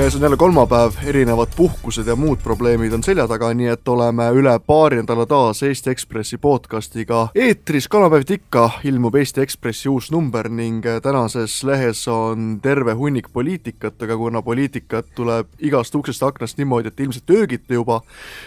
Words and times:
käes 0.00 0.16
on 0.16 0.22
jälle 0.22 0.36
kolmapäev, 0.36 0.92
erinevad 1.04 1.48
puhkused 1.56 2.06
ja 2.06 2.16
muud 2.16 2.38
probleemid 2.42 2.92
on 2.92 3.02
selja 3.04 3.26
taga, 3.28 3.50
nii 3.54 3.66
et 3.68 3.88
oleme 3.88 4.30
üle 4.32 4.54
paari 4.64 4.96
nädala 5.02 5.26
taas 5.28 5.60
Eesti 5.62 5.90
Ekspressi 5.92 6.38
podcastiga 6.40 7.26
eetris. 7.34 7.88
kolmapäeviti 7.88 8.38
ikka 8.40 8.70
ilmub 8.84 9.14
Eesti 9.20 9.42
Ekspressi 9.44 9.88
uus 9.92 10.08
number 10.10 10.48
ning 10.48 10.86
tänases 11.02 11.58
lehes 11.68 12.08
on 12.08 12.60
terve 12.62 12.94
hunnik 12.96 13.28
poliitikat, 13.32 14.02
aga 14.02 14.16
kuna 14.16 14.42
poliitikat 14.42 15.10
tuleb 15.14 15.50
igast 15.58 15.94
uksest 15.94 16.22
aknast 16.22 16.56
niimoodi, 16.56 16.88
et 16.88 17.00
ilmselt 17.00 17.30
öögite 17.36 17.74
juba, 17.74 18.00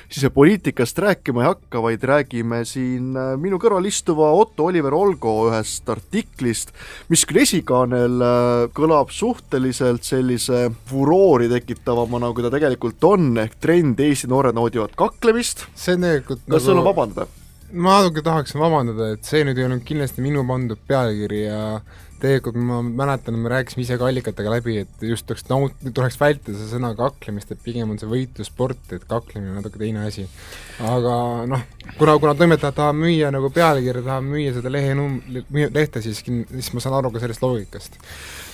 siis 0.10 0.34
poliitikast 0.34 0.98
rääkima 1.06 1.46
ei 1.46 1.52
hakka, 1.52 1.82
vaid 1.82 2.04
räägime 2.04 2.64
siin 2.66 3.14
minu 3.38 3.62
kõrval 3.62 3.86
istuva 3.86 4.32
Otto 4.32 4.72
Oliver 4.72 4.94
Olgo 4.94 5.36
ühest 5.52 5.90
artiklist, 5.90 6.74
mis 7.14 7.28
küll 7.30 7.46
esikaanel 7.46 8.18
kõlab 8.74 9.14
suhteliselt 9.14 10.02
sellise 10.04 10.72
furoori 10.90 11.43
furoori 11.44 11.50
tekitavamana, 11.52 12.32
kui 12.34 12.44
ta 12.44 12.52
tegelikult 12.54 13.04
on, 13.08 13.38
ehk 13.42 13.58
trend 13.60 14.00
Eesti 14.00 14.30
noored 14.32 14.56
naudivad 14.56 14.96
kaklemist. 14.96 15.68
see 15.76 15.96
on 15.96 16.06
tegelikult 16.06 16.44
kas 16.46 16.54
nagu... 16.54 16.66
sul 16.66 16.80
on 16.80 16.86
vabandada? 16.86 17.28
ma 17.74 18.00
natuke 18.02 18.24
tahaksin 18.24 18.62
vabandada, 18.62 19.14
et 19.14 19.26
see 19.26 19.44
nüüd 19.44 19.58
ei 19.58 19.66
olnud 19.68 19.84
kindlasti 19.86 20.22
minu 20.22 20.46
pandud 20.48 20.80
pealkiri 20.88 21.46
ja 21.48 21.82
tegelikult 22.24 22.58
ma 22.58 22.80
mäletan, 22.84 23.38
me 23.40 23.52
rääkisime 23.52 23.84
ise 23.84 23.98
ka 24.00 24.08
allikatega 24.08 24.54
läbi, 24.56 24.78
et 24.86 25.06
just 25.06 25.28
tuleks 25.28 25.46
naut-, 25.50 25.76
tuleks 25.94 26.18
vältida 26.22 26.56
seda 26.56 26.70
sõna 26.78 26.94
kaklemist, 26.98 27.52
et 27.52 27.64
pigem 27.64 27.92
on 27.94 28.00
see 28.02 28.10
võitlussport, 28.10 28.84
et 28.96 29.06
kaklemine 29.10 29.52
on 29.52 29.60
natuke 29.62 29.82
teine 29.82 30.06
asi. 30.08 30.26
aga 30.84 31.16
noh, 31.50 31.66
kuna, 32.00 32.18
kuna 32.24 32.36
toimetajad 32.40 32.80
tahavad 32.80 33.02
müüa 33.04 33.32
nagu 33.36 33.52
pealkirja, 33.54 34.06
tahavad 34.06 34.30
müüa 34.32 34.56
seda 34.58 34.72
lehe 34.74 34.96
num-, 34.98 35.20
lehte, 35.52 36.02
siis 36.06 36.24
siis 36.24 36.74
ma 36.74 36.84
saan 36.84 37.00
aru 37.00 37.12
ka 37.14 37.24
sellest 37.24 37.44
loogikast 37.44 38.00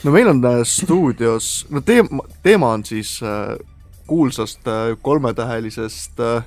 no 0.04 0.12
meil 0.12 0.28
on 0.28 0.46
äh, 0.46 0.62
stuudios, 0.64 1.68
no 1.70 1.82
teema, 1.82 2.24
teema 2.44 2.74
on 2.78 2.86
siis 2.86 3.20
äh, 3.24 3.58
kuulsast 4.08 4.68
äh, 4.68 4.98
kolmetähelisest 5.02 6.20
äh, 6.20 6.44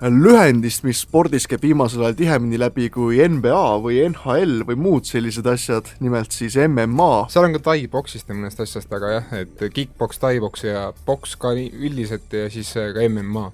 lühendist, 0.00 0.80
mis 0.86 1.02
spordis 1.04 1.44
käib 1.50 1.60
viimasel 1.66 2.06
ajal 2.06 2.16
tihemini 2.16 2.58
läbi 2.60 2.88
kui 2.92 3.18
NBA 3.20 3.64
või 3.84 3.98
NHL 4.06 4.64
või 4.68 4.78
muud 4.80 5.04
sellised 5.08 5.46
asjad, 5.50 5.90
nimelt 6.00 6.32
siis 6.32 6.56
MMA. 6.56 7.26
seal 7.32 7.44
on 7.44 7.56
ka 7.58 7.60
tai-boksist 7.68 8.30
ja 8.30 8.36
mõnest 8.36 8.62
asjast, 8.64 8.92
aga 8.96 9.12
jah, 9.18 9.34
et 9.42 9.64
kick-poks, 9.74 10.22
tai-boks 10.22 10.64
ja 10.64 10.86
boks 11.06 11.36
ka 11.40 11.52
üldiselt 11.52 12.32
ja 12.32 12.48
siis 12.52 12.72
äh, 12.80 12.94
ka 12.96 13.04
MMA 13.10 13.50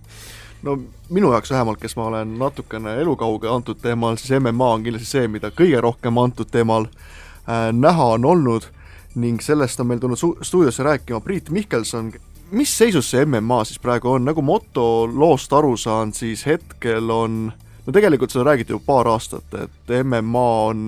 no 0.66 0.76
minu 1.10 1.32
jaoks 1.34 1.50
vähemalt, 1.50 1.80
kes 1.82 1.96
ma 1.98 2.06
olen 2.12 2.38
natukene 2.38 2.94
elukauge 3.00 3.50
antud 3.50 3.82
teemal, 3.82 4.16
siis 4.20 4.38
MMA 4.40 4.70
on 4.78 4.86
kindlasti 4.86 5.10
see, 5.10 5.26
mida 5.30 5.50
kõige 5.54 5.82
rohkem 5.82 6.18
antud 6.22 6.50
teemal 6.52 6.86
äh, 6.86 7.72
näha 7.74 8.12
on 8.16 8.24
olnud 8.24 8.70
ning 9.16 9.42
sellest 9.42 9.80
on 9.80 9.90
meil 9.90 10.00
tulnud 10.00 10.20
stuudiosse 10.44 10.84
rääkima 10.86 11.20
Priit 11.24 11.50
Mihkelson, 11.50 12.12
mis 12.50 12.78
seisus 12.78 13.10
see 13.10 13.24
MMA 13.26 13.64
siis 13.64 13.80
praegu 13.82 14.10
on, 14.14 14.26
nagu 14.26 14.42
moto 14.42 15.06
loost 15.06 15.52
aru 15.52 15.76
saan, 15.80 16.12
siis 16.14 16.46
hetkel 16.46 17.10
on 17.10 17.46
no 17.86 17.94
tegelikult 17.94 18.34
seda 18.34 18.50
räägiti 18.50 18.74
ju 18.74 18.80
paar 18.86 19.08
aastat, 19.10 19.46
et 19.54 19.94
MMA 20.02 20.48
on 20.70 20.82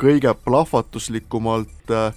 kõige 0.00 0.34
plahvatuslikumalt 0.44 1.92
äh, 1.92 2.12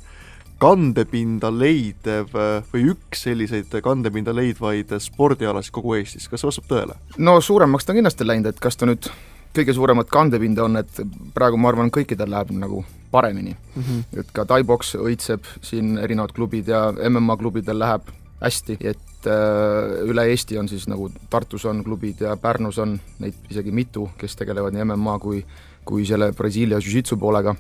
kandepinda 0.62 1.52
leidev 1.54 2.36
äh, 2.36 2.68
või 2.74 2.92
üks 2.94 3.24
selliseid 3.28 3.74
kandepinda 3.84 4.36
leidvaid 4.36 4.94
spordialasid 5.04 5.76
kogu 5.76 5.98
Eestis, 6.00 6.28
kas 6.28 6.44
see 6.44 6.52
vastab 6.52 6.70
tõele? 6.72 7.00
no 7.18 7.40
suuremaks 7.42 7.86
ta 7.86 7.94
on 7.94 8.02
kindlasti 8.02 8.28
läinud, 8.28 8.52
et 8.52 8.62
kas 8.64 8.80
ta 8.80 8.90
nüüd 8.90 9.10
kõige 9.58 9.74
suuremat 9.74 10.10
kandepinda 10.14 10.68
on, 10.68 10.78
et 10.82 11.02
praegu 11.34 11.58
ma 11.58 11.72
arvan, 11.72 11.92
kõikidel 11.94 12.30
läheb 12.30 12.52
nagu 12.58 12.84
paremini 13.12 13.56
mm. 13.56 13.84
-hmm. 13.84 14.20
et 14.20 14.32
ka 14.34 14.46
Tai-Box 14.46 14.96
õitseb 15.00 15.48
siin 15.62 15.98
erinevad 15.98 16.36
klubid 16.36 16.68
ja 16.68 16.92
MMA 17.10 17.38
klubidel 17.38 17.80
läheb 17.80 18.12
hästi, 18.42 18.78
et 18.82 19.28
äh, 19.28 20.04
üle 20.06 20.28
Eesti 20.32 20.58
on 20.60 20.70
siis 20.70 20.88
nagu 20.88 21.10
Tartus 21.30 21.66
on 21.66 21.84
klubid 21.84 22.22
ja 22.22 22.36
Pärnus 22.38 22.78
on 22.84 23.00
neid 23.20 23.50
isegi 23.50 23.72
mitu, 23.72 24.10
kes 24.18 24.36
tegelevad 24.38 24.76
nii 24.76 24.86
MMA 24.92 25.18
kui, 25.24 25.42
kui 25.86 26.06
selle 26.06 26.32
Brasiilia 26.38 26.78
jiu-jitsu 26.78 27.18
poolega. 27.18 27.56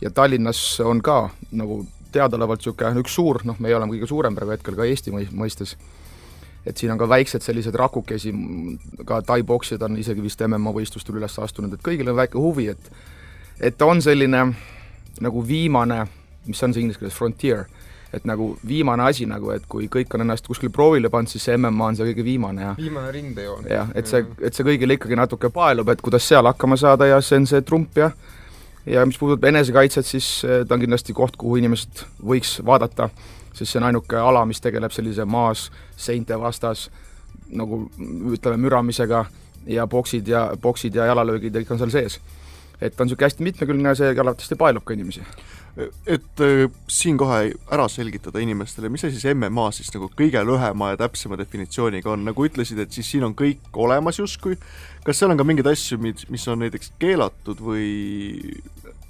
ja 0.00 0.10
Tallinnas 0.10 0.80
on 0.80 1.02
ka 1.02 1.28
nagu 1.52 1.84
teadaolevalt 2.12 2.60
niisugune 2.60 3.00
üks 3.04 3.14
suur, 3.14 3.42
noh, 3.44 3.58
meie 3.60 3.76
oleme 3.76 3.92
kõige 3.94 4.08
suurem 4.10 4.34
praegu 4.34 4.56
hetkel 4.56 4.74
ka 4.74 4.88
Eesti 4.88 5.12
mõistes 5.14 5.76
et 6.66 6.76
siin 6.76 6.92
on 6.92 6.98
ka 7.00 7.08
väiksed 7.08 7.42
sellised 7.42 7.74
rakukesi, 7.74 8.32
ka 9.08 9.20
tai-poksijad 9.24 9.82
on 9.86 9.96
isegi 10.00 10.22
vist 10.22 10.42
MMA 10.44 10.72
võistlustel 10.76 11.16
üles 11.16 11.38
astunud, 11.40 11.72
et 11.72 11.84
kõigil 11.84 12.10
on 12.12 12.18
väike 12.18 12.38
huvi, 12.38 12.68
et 12.74 12.90
et 13.60 13.76
ta 13.76 13.86
on 13.86 14.00
selline 14.02 14.44
nagu 15.20 15.42
viimane, 15.46 16.06
mis 16.46 16.62
on 16.64 16.72
see 16.72 16.80
inglise 16.84 17.00
keeles, 17.00 17.16
frontier, 17.16 17.66
et 18.12 18.24
nagu 18.26 18.52
viimane 18.66 19.04
asi 19.06 19.26
nagu, 19.30 19.52
et 19.54 19.66
kui 19.70 19.86
kõik 19.92 20.14
on 20.14 20.24
ennast 20.24 20.46
kuskil 20.50 20.72
proovile 20.74 21.10
pannud, 21.10 21.30
siis 21.30 21.44
see 21.46 21.56
MMA 21.56 21.92
on 21.92 21.98
see 21.98 22.08
kõige 22.10 22.26
viimane 22.26 22.62
ja 22.62 22.74
viimane 22.78 23.12
rindejoon. 23.14 23.66
jah, 23.70 23.90
et 23.94 24.10
see, 24.10 24.24
et 24.42 24.54
see 24.54 24.66
kõigile 24.66 24.98
ikkagi 24.98 25.18
natuke 25.18 25.52
paelub, 25.54 25.88
et 25.88 26.02
kuidas 26.02 26.26
seal 26.26 26.48
hakkama 26.50 26.78
saada 26.80 27.06
ja 27.06 27.20
see 27.22 27.38
on 27.42 27.46
see 27.50 27.62
trump 27.62 27.98
ja 27.98 28.10
ja 28.86 29.04
mis 29.06 29.18
puudutab 29.20 29.44
enesekaitset, 29.50 30.06
siis 30.06 30.30
eh, 30.44 30.64
ta 30.66 30.74
on 30.74 30.82
kindlasti 30.82 31.14
koht, 31.14 31.36
kuhu 31.38 31.60
inimesed 31.60 32.06
võiks 32.24 32.58
vaadata 32.66 33.10
sest 33.52 33.72
see 33.72 33.80
on 33.80 33.88
ainuke 33.90 34.16
ala, 34.16 34.44
mis 34.46 34.60
tegeleb 34.62 34.94
sellise 34.94 35.24
maas 35.28 35.68
seinte 35.98 36.38
vastas 36.40 36.88
nagu 37.50 37.82
ütleme, 38.30 38.60
müramisega 38.62 39.24
ja 39.70 39.86
boksid 39.90 40.28
ja, 40.28 40.48
boksid 40.62 40.94
ja 40.94 41.10
jalalöögid 41.10 41.54
ja 41.54 41.62
kõik 41.62 41.74
on 41.74 41.82
seal 41.82 41.94
sees. 41.94 42.20
et 42.80 42.94
ta 42.96 43.02
on 43.02 43.10
niisugune 43.10 43.26
hästi 43.26 43.44
mitmekülgne 43.44 43.90
ja 43.90 43.98
see 43.98 44.12
arvatavasti 44.14 44.56
paelub 44.56 44.84
ka 44.84 44.94
inimesi. 44.94 45.24
Et 45.78 46.42
äh, 46.42 46.64
siin 46.90 47.18
kohe 47.20 47.52
ära 47.70 47.86
selgitada 47.90 48.42
inimestele, 48.42 48.90
mis 48.92 49.04
asi 49.06 49.20
siis 49.20 49.36
MMA 49.36 49.68
siis 49.74 49.92
nagu 49.94 50.10
kõige 50.18 50.42
lühema 50.46 50.92
ja 50.92 51.00
täpsema 51.04 51.38
definitsiooniga 51.40 52.12
on, 52.14 52.24
nagu 52.26 52.46
ütlesid, 52.46 52.80
et 52.82 52.94
siis 52.94 53.10
siin 53.12 53.26
on 53.26 53.36
kõik 53.38 53.70
olemas 53.78 54.18
justkui, 54.18 54.58
kas 55.06 55.20
seal 55.20 55.32
on 55.32 55.40
ka 55.40 55.46
mingeid 55.46 55.70
asju, 55.70 56.00
mis, 56.02 56.26
mis 56.32 56.46
on 56.50 56.64
näiteks 56.64 56.94
keelatud 57.02 57.62
või? 57.64 57.88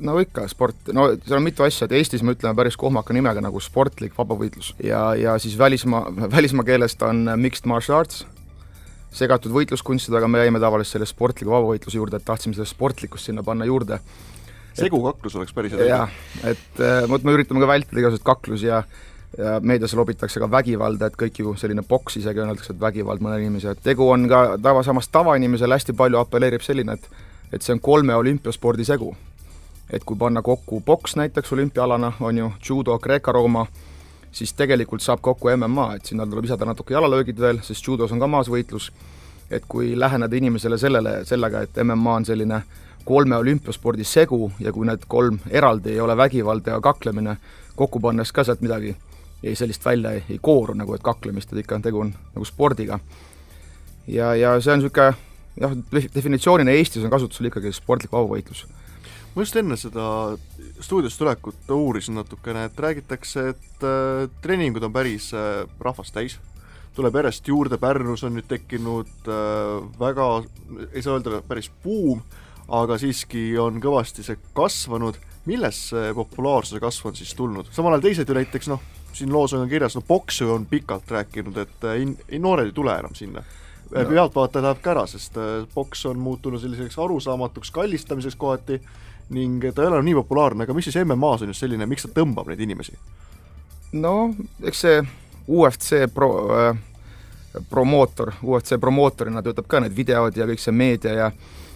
No 0.01 0.15
ikka, 0.17 0.47
sport, 0.49 0.93
no 0.97 1.11
seal 1.13 1.37
on 1.37 1.45
mitu 1.45 1.65
asja, 1.65 1.85
et 1.85 1.93
Eestis 1.99 2.23
me 2.25 2.33
ütleme 2.33 2.57
päris 2.57 2.77
kohmaka 2.81 3.13
nimega 3.13 3.43
nagu 3.45 3.61
sportlik 3.61 4.15
vabavõitlus. 4.17 4.73
Ja, 4.81 5.11
ja 5.13 5.35
siis 5.41 5.59
välismaa, 5.61 6.07
välismaa 6.33 6.65
keelest 6.65 7.05
on 7.05 7.27
mixed 7.41 7.69
martial 7.69 7.99
arts, 7.99 8.23
segatud 9.13 9.53
võitluskunstidega, 9.53 10.29
me 10.31 10.41
jäime 10.41 10.63
tavaliselt 10.63 10.97
selle 10.97 11.09
sportliku 11.09 11.53
vabavõitluse 11.53 12.01
juurde, 12.01 12.17
et 12.17 12.25
tahtsime 12.25 12.57
seda 12.57 12.69
sportlikkust 12.69 13.29
sinna 13.29 13.45
panna 13.45 13.69
juurde. 13.69 14.01
Segukaklus 14.79 15.37
oleks 15.37 15.55
päris 15.57 15.77
hea. 15.77 15.87
jah, 15.89 16.19
et 16.45 16.83
äh, 16.83 17.05
vot 17.11 17.25
me 17.25 17.37
üritame 17.37 17.63
ka 17.63 17.71
vältida 17.71 18.03
igasuguseid 18.03 18.27
kaklusi 18.27 18.71
ja 18.71 18.83
ja 19.39 19.61
meedias 19.63 19.93
lobitakse 19.95 20.41
ka 20.43 20.49
vägivalda, 20.51 21.07
et 21.07 21.15
kõik 21.15 21.37
ju 21.39 21.53
selline 21.55 21.85
poks 21.87 22.17
isegi 22.19 22.43
öeldakse, 22.43 22.73
et 22.75 22.81
vägivald 22.83 23.23
mõne 23.23 23.37
inimese, 23.39 23.77
et 23.77 23.83
tegu 23.85 24.09
on 24.11 24.27
ka 24.29 24.57
tava, 24.59 24.83
samas 24.83 25.07
tavainimesele 25.09 25.79
hästi 25.79 25.95
palju 25.95 26.19
apelleerib 26.19 26.67
selline, 26.67 26.99
et 26.99 27.27
et 27.55 27.63
see 27.63 27.75
on 27.75 27.81
kolme 27.83 28.15
olümpiaspordi 28.15 28.85
segu 28.87 29.15
et 29.93 30.05
kui 30.05 30.17
panna 30.17 30.43
kokku 30.43 30.81
poks 30.81 31.17
näiteks 31.17 31.53
olümpiaalana, 31.53 32.13
on 32.21 32.39
ju, 32.39 32.53
judo, 32.69 32.99
Kreeka-Rooma, 32.99 33.67
siis 34.33 34.53
tegelikult 34.53 35.03
saab 35.03 35.21
kokku 35.21 35.51
MMA, 35.57 35.95
et 35.97 36.07
sinna 36.07 36.27
tuleb 36.27 36.47
lisada 36.47 36.69
natuke 36.69 36.95
jalalöögid 36.95 37.41
veel, 37.41 37.59
sest 37.67 37.87
judos 37.87 38.13
on 38.13 38.23
ka 38.23 38.29
maasvõitlus, 38.31 38.91
et 39.51 39.67
kui 39.69 39.93
läheneda 39.99 40.37
inimesele 40.37 40.79
sellele, 40.79 41.17
sellega, 41.27 41.65
et 41.67 41.83
MMA 41.83 42.15
on 42.21 42.29
selline 42.29 42.63
kolme 43.05 43.37
olümpiaspordi 43.37 44.05
segu 44.05 44.51
ja 44.61 44.73
kui 44.73 44.87
need 44.87 45.07
kolm 45.09 45.39
eraldi 45.51 45.95
ei 45.95 46.01
ole 46.01 46.17
vägivald 46.17 46.67
ja 46.67 46.81
kaklemine, 46.81 47.37
kokku 47.77 48.01
pannes 48.01 48.33
ka 48.33 48.45
sealt 48.45 48.61
midagi 48.61 48.95
ei, 49.43 49.55
sellist 49.57 49.85
välja 49.85 50.13
ei, 50.17 50.25
ei 50.31 50.39
kooru 50.43 50.75
nagu, 50.77 50.95
et 50.95 51.03
kaklemist, 51.03 51.53
et 51.53 51.65
ikka 51.65 51.81
tegu 51.81 52.05
on 52.05 52.13
nagu 52.35 52.45
spordiga. 52.45 53.01
ja, 54.07 54.35
ja 54.35 54.61
see 54.61 54.73
on 54.73 54.83
niisugune 54.83 55.15
jah, 55.61 55.75
definitsioonina 56.15 56.77
Eestis 56.77 57.05
on 57.05 57.13
kasutusel 57.13 57.51
ikkagi 57.51 57.73
sportlik 57.73 58.13
vabavõitlus 58.13 58.67
ma 59.35 59.45
just 59.45 59.57
enne 59.57 59.77
seda 59.79 60.05
stuudiosse 60.83 61.21
tulekut 61.21 61.71
uurisin 61.75 62.19
natukene, 62.19 62.67
et 62.67 62.79
räägitakse, 62.79 63.49
et 63.55 63.85
äh, 63.87 64.29
treeningud 64.43 64.85
on 64.87 64.95
päris 64.95 65.31
äh, 65.37 65.63
rahvast 65.81 66.15
täis, 66.17 66.39
tuleb 66.97 67.21
järjest 67.21 67.49
juurde, 67.49 67.79
Pärnus 67.79 68.25
on 68.27 68.35
nüüd 68.35 68.49
tekkinud 68.51 69.31
äh, 69.31 69.77
väga, 70.01 70.31
ei 70.91 71.03
saa 71.05 71.19
öelda 71.19 71.43
päris 71.47 71.71
buum, 71.85 72.25
aga 72.71 72.99
siiski 72.99 73.59
on 73.59 73.81
kõvasti 73.83 74.25
see 74.27 74.39
kasvanud, 74.55 75.19
millest 75.51 75.91
see 75.91 76.13
populaarsuse 76.15 76.81
kasv 76.83 77.11
on 77.11 77.17
siis 77.19 77.35
tulnud? 77.35 77.71
samal 77.75 77.97
ajal 77.97 78.07
teised 78.09 78.29
ju 78.29 78.37
näiteks 78.37 78.71
noh, 78.71 78.83
siin 79.13 79.33
loos 79.33 79.55
on 79.57 79.69
kirjas, 79.69 79.97
no 79.99 80.05
Poksu 80.07 80.53
on 80.55 80.67
pikalt 80.71 81.11
rääkinud, 81.11 81.57
et 81.59 81.85
äh, 81.85 82.01
in-, 82.03 82.17
noored 82.39 82.71
ei 82.71 82.77
tule 82.77 82.95
enam 82.99 83.15
sinna 83.15 83.43
no.. 83.43 84.05
pealtvaataja 84.09 84.65
läheb 84.69 84.83
ka 84.83 84.95
ära, 84.95 85.07
sest 85.11 85.39
Poks 85.75 86.05
äh, 86.07 86.11
on 86.11 86.21
muutunud 86.23 86.63
selliseks 86.63 86.99
arusaamatuks 86.99 87.71
kallistamiseks 87.75 88.37
kohati 88.37 88.81
ning 89.31 89.63
ta 89.75 89.83
ei 89.83 89.89
ole 89.89 89.99
enam 89.99 90.07
nii 90.07 90.19
populaarne, 90.23 90.67
aga 90.67 90.75
mis 90.75 90.91
siis 90.91 91.01
MM-as 91.05 91.43
on 91.43 91.51
just 91.53 91.63
selline, 91.63 91.87
miks 91.91 92.07
ta 92.07 92.15
tõmbab 92.21 92.51
neid 92.51 92.63
inimesi? 92.67 92.95
no 93.93 94.35
eks 94.63 94.87
see 94.87 95.03
UFC 95.51 96.05
pro- 96.15 96.47
äh,, 96.55 96.77
promootor, 97.71 98.33
UFC 98.43 98.79
promootorina 98.81 99.43
töötab 99.43 99.67
ka 99.67 99.81
need 99.83 99.97
videod 99.97 100.37
ja 100.39 100.47
kõik 100.47 100.63
see 100.63 100.75
meedia 100.75 101.15
ja 101.17 101.31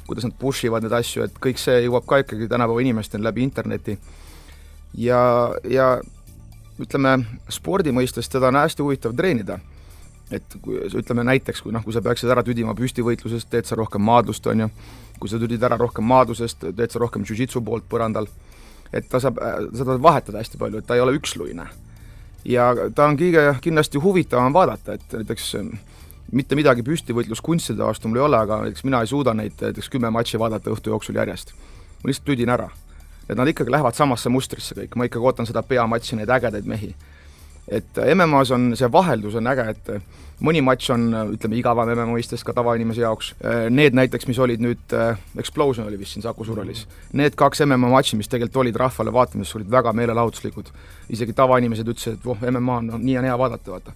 kuidas 0.07 0.25
nad 0.25 0.35
push 0.39 0.67
ivad 0.69 0.85
neid 0.85 0.93
asju, 0.93 1.25
et 1.25 1.39
kõik 1.41 1.61
see 1.61 1.85
jõuab 1.87 2.07
ka 2.09 2.21
ikkagi 2.23 2.49
tänapäeva 2.51 2.83
inimesteni 2.85 3.25
läbi 3.25 3.43
interneti. 3.43 3.99
ja, 4.95 5.51
ja 5.65 6.01
ütleme, 6.81 7.19
spordi 7.49 7.93
mõistes 7.95 8.29
teda 8.31 8.51
on 8.51 8.59
hästi 8.59 8.83
huvitav 8.83 9.15
treenida. 9.17 9.59
et 10.33 10.55
kui 10.63 10.79
ütleme 10.99 11.23
näiteks, 11.25 11.61
kui 11.63 11.73
noh, 11.73 11.83
kui 11.85 11.93
sa 11.93 12.01
peaksid 12.03 12.31
ära 12.33 12.43
tüdima 12.43 12.73
püstivõitlusest, 12.75 13.49
teed 13.51 13.69
sa 13.69 13.77
rohkem 13.77 14.03
maadlust, 14.03 14.47
on 14.47 14.65
ju, 14.65 14.69
kui 15.21 15.29
sa 15.29 15.39
tüdid 15.39 15.63
ära 15.63 15.77
rohkem 15.77 16.05
maadlusest, 16.09 16.65
teed 16.77 16.91
sa 16.91 16.99
rohkem 16.99 17.27
jujitsu 17.29 17.61
poolt 17.63 17.85
põrandal, 17.91 18.27
et 18.93 19.07
ta 19.09 19.21
saab, 19.21 19.39
seda 19.77 19.99
vahetada 20.01 20.41
hästi 20.41 20.59
palju, 20.59 20.81
et 20.81 20.87
ta 20.89 20.97
ei 20.97 21.05
ole 21.05 21.15
üksluine. 21.19 21.67
ja 22.45 22.73
ta 22.95 23.07
on 23.07 23.19
kõige 23.21 23.45
kindlasti 23.61 24.01
huvitavam 24.01 24.53
vaadata, 24.53 24.97
et 24.97 25.13
näiteks 25.13 25.55
mitte 26.33 26.57
midagi 26.57 26.85
püstivõitluskunstide 26.87 27.85
vastu 27.85 28.09
mul 28.09 28.23
ei 28.23 28.27
ole, 28.29 28.39
aga 28.39 28.61
näiteks 28.65 28.85
mina 28.87 29.03
ei 29.05 29.11
suuda 29.11 29.35
neid 29.37 29.61
näiteks 29.61 29.91
kümme 29.93 30.11
matši 30.15 30.41
vaadata 30.41 30.73
õhtu 30.73 30.95
jooksul 30.95 31.21
järjest. 31.21 31.53
ma 32.03 32.09
lihtsalt 32.09 32.27
tüdin 32.27 32.49
ära. 32.49 32.69
et 33.29 33.37
nad 33.37 33.49
ikkagi 33.49 33.71
lähevad 33.71 33.95
samasse 33.95 34.29
mustrisse 34.29 34.75
kõik, 34.75 34.97
ma 34.97 35.05
ikkagi 35.05 35.25
ootan 35.25 35.47
seda 35.47 35.63
peamatši, 35.63 36.17
neid 36.17 36.29
ägedaid 36.29 36.65
mehi. 36.65 36.95
et 37.69 38.01
MM-as 38.15 38.51
on 38.51 38.77
see 38.77 38.93
vaheldus 38.93 39.35
on 39.35 39.47
äge, 39.47 39.69
et 39.71 39.91
mõni 40.41 40.61
matš 40.61 40.91
on 40.91 41.07
ütleme, 41.37 41.57
igavam 41.57 41.89
MM 41.89 42.11
mõistes 42.17 42.43
ka 42.45 42.53
tavainimese 42.53 43.01
jaoks, 43.01 43.35
need 43.71 43.95
näiteks, 43.95 44.27
mis 44.27 44.39
olid 44.39 44.61
nüüd, 44.61 44.97
Explosion 45.39 45.87
oli 45.87 45.99
vist 45.99 46.17
siin 46.17 46.23
Saku 46.23 46.45
Suurhallis, 46.45 46.87
need 47.13 47.37
kaks 47.37 47.63
MMA 47.65 47.93
matši, 47.95 48.17
mis 48.17 48.29
tegelikult 48.29 48.65
olid 48.65 48.77
rahvale 48.77 49.13
vaatamiseks, 49.13 49.57
olid 49.57 49.71
väga 49.71 49.93
meelelahutuslikud. 49.93 50.69
isegi 51.09 51.33
tavainimesed 51.33 51.89
ütlesid, 51.89 52.19
et 52.19 52.25
voh, 52.25 52.39
MMA 52.51 52.77
on 52.77 52.87
no, 52.87 52.99
nii 52.99 53.19
on 53.19 53.25
hea 53.25 53.39
vaadata, 53.39 53.71
vaata 53.71 53.93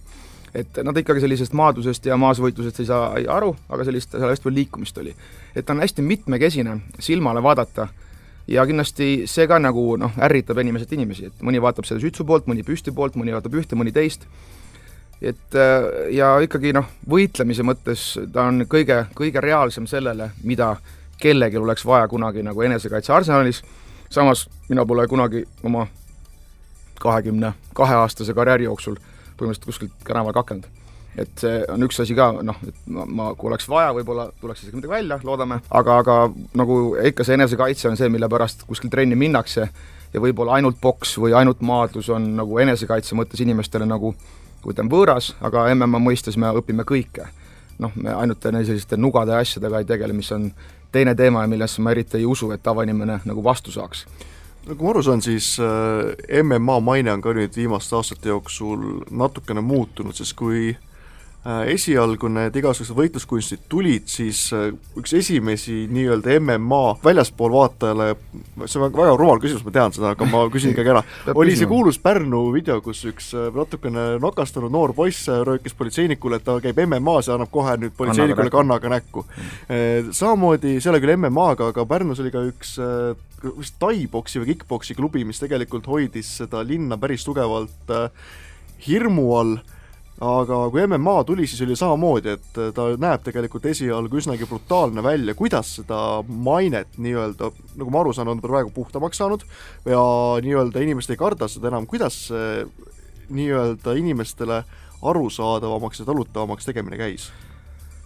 et 0.55 0.79
nad 0.83 0.97
ikkagi 0.97 1.21
sellisest 1.21 1.53
maadlusest 1.53 2.05
ja 2.05 2.17
maasvõitlusest 2.17 2.79
ei 2.79 2.89
saa 2.89 3.09
ei 3.19 3.27
aru, 3.29 3.53
aga 3.69 3.85
sellist, 3.87 4.11
seal 4.15 4.29
hästi 4.29 4.47
palju 4.47 4.55
liikumist 4.55 4.97
oli. 4.97 5.15
et 5.55 5.65
ta 5.65 5.73
on 5.73 5.83
hästi 5.83 6.01
mitmekesine, 6.01 6.77
silmale 6.99 7.43
vaadata, 7.43 7.87
ja 8.49 8.65
kindlasti 8.65 9.09
see 9.29 9.47
ka 9.47 9.59
nagu 9.61 9.83
noh, 10.01 10.15
ärritab 10.25 10.57
inimeselt 10.61 10.93
inimesi, 10.97 11.29
et 11.29 11.43
mõni 11.45 11.61
vaatab 11.61 11.85
seda 11.85 12.01
sütsu 12.01 12.25
poolt, 12.25 12.47
mõni 12.49 12.65
püsti 12.65 12.93
poolt, 12.95 13.17
mõni 13.19 13.35
vaatab 13.35 13.59
ühte, 13.59 13.77
mõni 13.77 13.93
teist, 13.93 14.25
et 15.21 15.57
äh, 15.57 15.89
ja 16.15 16.31
ikkagi 16.43 16.73
noh, 16.73 16.87
võitlemise 17.09 17.65
mõttes 17.67 18.15
ta 18.33 18.47
on 18.49 18.65
kõige, 18.69 19.03
kõige 19.17 19.43
reaalsem 19.43 19.87
sellele, 19.89 20.31
mida 20.43 20.75
kellelgi 21.19 21.59
oleks 21.59 21.85
vaja 21.85 22.07
kunagi 22.07 22.43
nagu 22.45 22.63
enesekaitse 22.65 23.13
arsenalis, 23.13 23.61
samas 24.09 24.47
mina 24.69 24.85
pole 24.85 25.05
kunagi 25.07 25.43
oma 25.63 25.85
kahekümne 26.99 27.53
kahe 27.75 27.95
aastase 27.95 28.33
karjääri 28.33 28.65
jooksul 28.65 28.97
põhimõtteliselt 29.39 29.71
kuskilt 29.71 30.05
tänaval 30.07 30.35
kakelnud. 30.37 30.67
et 31.19 31.41
see 31.41 31.63
on 31.73 31.83
üks 31.83 31.97
asi 31.99 32.15
ka, 32.15 32.29
noh, 32.45 32.59
et 32.67 32.75
ma, 32.93 33.05
ma, 33.05 33.29
kui 33.35 33.49
oleks 33.49 33.65
vaja, 33.67 33.89
võib-olla 33.97 34.29
tuleks 34.39 34.61
isegi 34.63 34.77
midagi 34.77 34.93
välja, 34.93 35.17
loodame, 35.25 35.57
aga, 35.75 35.97
aga 36.03 36.17
nagu 36.59 36.77
ikka 37.09 37.25
see 37.27 37.35
enesekaitse 37.39 37.89
on 37.89 37.97
see, 37.99 38.11
mille 38.13 38.29
pärast 38.31 38.63
kuskil 38.69 38.91
trenni 38.93 39.17
minnakse 39.19 39.65
ja 40.13 40.21
võib-olla 40.21 40.59
ainult 40.59 40.79
poks 40.81 41.17
või 41.19 41.33
ainult 41.37 41.65
maadlus 41.65 42.11
on 42.13 42.29
nagu 42.37 42.61
enesekaitse 42.61 43.17
mõttes 43.17 43.41
inimestele 43.43 43.89
nagu 43.89 44.13
ütleme, 44.67 44.91
võõras, 44.91 45.33
aga 45.41 45.67
MMA 45.73 46.01
mõistes 46.03 46.37
me 46.37 46.51
õpime 46.61 46.85
kõike. 46.87 47.27
noh, 47.79 47.91
me 47.95 48.11
ainult 48.11 48.43
selliste 48.43 48.97
nugade 48.97 49.31
ja 49.31 49.39
asjadega 49.39 49.79
ei 49.79 49.85
tegele, 49.87 50.13
mis 50.13 50.31
on 50.35 50.51
teine 50.91 51.15
teema 51.15 51.41
ja 51.41 51.47
millesse 51.47 51.81
ma 51.81 51.91
eriti 51.91 52.17
ei 52.17 52.25
usu, 52.25 52.51
et 52.51 52.63
tavainimene 52.63 53.21
nagu 53.25 53.43
vastu 53.43 53.71
saaks 53.71 54.05
no 54.67 54.75
kui 54.75 54.85
ma 54.85 54.93
aru 54.93 55.05
saan, 55.05 55.23
siis 55.23 55.55
äh, 55.63 56.43
MMA 56.43 56.79
maine 56.83 57.15
on 57.15 57.23
ka 57.23 57.33
nüüd 57.37 57.55
viimaste 57.57 57.97
aastate 57.99 58.31
jooksul 58.33 59.01
natukene 59.09 59.63
muutunud, 59.65 60.15
sest 60.17 60.35
kui 60.39 60.73
äh, 60.73 61.61
esialgu 61.73 62.29
need 62.33 62.57
igasugused 62.59 62.97
võitluskunstid 62.97 63.63
tulid, 63.71 64.09
siis 64.11 64.43
äh, 64.55 64.67
üks 64.99 65.15
esimesi 65.17 65.85
nii-öelda 65.89 66.35
MMA 66.43 66.81
väljaspool 67.05 67.55
vaatajale, 67.55 68.11
see 68.65 68.81
on 68.81 68.91
väga 68.91 69.15
rumal 69.19 69.41
küsimus, 69.41 69.63
ma 69.65 69.73
tean 69.79 69.95
seda, 69.95 70.11
aga 70.13 70.27
ma 70.29 70.43
küsin 70.51 70.75
ikkagi 70.75 70.93
ära. 70.93 71.05
Oli 71.39 71.55
see 71.57 71.69
kuulus 71.69 72.01
Pärnu 72.03 72.43
video, 72.53 72.81
kus 72.85 73.05
üks 73.09 73.31
natukene 73.55 74.11
nakastunud 74.21 74.75
noor 74.75 74.93
poiss 74.97 75.31
röökis 75.31 75.77
politseinikule, 75.79 76.41
et 76.41 76.47
ta 76.47 76.59
käib 76.63 76.83
MM-as 76.85 77.31
ja 77.31 77.39
annab 77.39 77.53
kohe 77.55 77.77
nüüd 77.79 77.95
politseinikule 77.97 78.53
kannaga 78.53 78.91
näkku. 78.97 79.25
Samamoodi, 80.11 80.77
see 80.77 80.91
ei 80.91 80.93
ole 80.93 81.01
küll 81.05 81.15
MMA-ga, 81.15 81.71
aga 81.73 81.89
Pärnus 81.89 82.21
oli 82.21 82.35
ka 82.35 82.43
üks 82.51 82.77
vist 83.57 83.75
tai-boksi 83.81 84.41
või 84.41 84.53
kick-poksi 84.53 84.95
klubi, 84.97 85.25
mis 85.27 85.41
tegelikult 85.41 85.87
hoidis 85.89 86.31
seda 86.41 86.63
linna 86.65 86.97
päris 86.99 87.25
tugevalt 87.27 87.93
äh, 87.93 88.09
hirmu 88.87 89.25
all, 89.37 89.57
aga 90.23 90.59
kui 90.73 90.83
MMA 90.83 91.15
tuli, 91.27 91.47
siis 91.47 91.63
oli 91.63 91.77
samamoodi, 91.79 92.35
et 92.35 92.59
äh, 92.59 92.71
ta 92.75 92.89
näeb 92.99 93.23
tegelikult 93.25 93.65
esialgu 93.71 94.21
üsnagi 94.21 94.47
brutaalne 94.49 95.03
välja, 95.05 95.35
kuidas 95.39 95.75
seda 95.79 96.21
mainet 96.27 96.99
nii-öelda, 96.99 97.51
nagu 97.79 97.95
ma 97.95 98.03
aru 98.03 98.15
saan, 98.15 98.31
on 98.33 98.43
praegu 98.43 98.73
puhtamaks 98.75 99.21
saanud 99.21 99.45
ja 99.87 100.03
nii-öelda 100.43 100.83
inimesed 100.85 101.15
ei 101.15 101.21
karda 101.21 101.47
seda 101.51 101.71
enam, 101.71 101.87
kuidas 101.89 102.25
see 102.29 102.65
nii-öelda 103.29 103.93
inimestele 103.99 104.63
arusaadavamaks 105.05 106.01
ja 106.01 106.09
talutavamaks 106.09 106.67
tegemine 106.67 106.99
käis? 106.99 107.29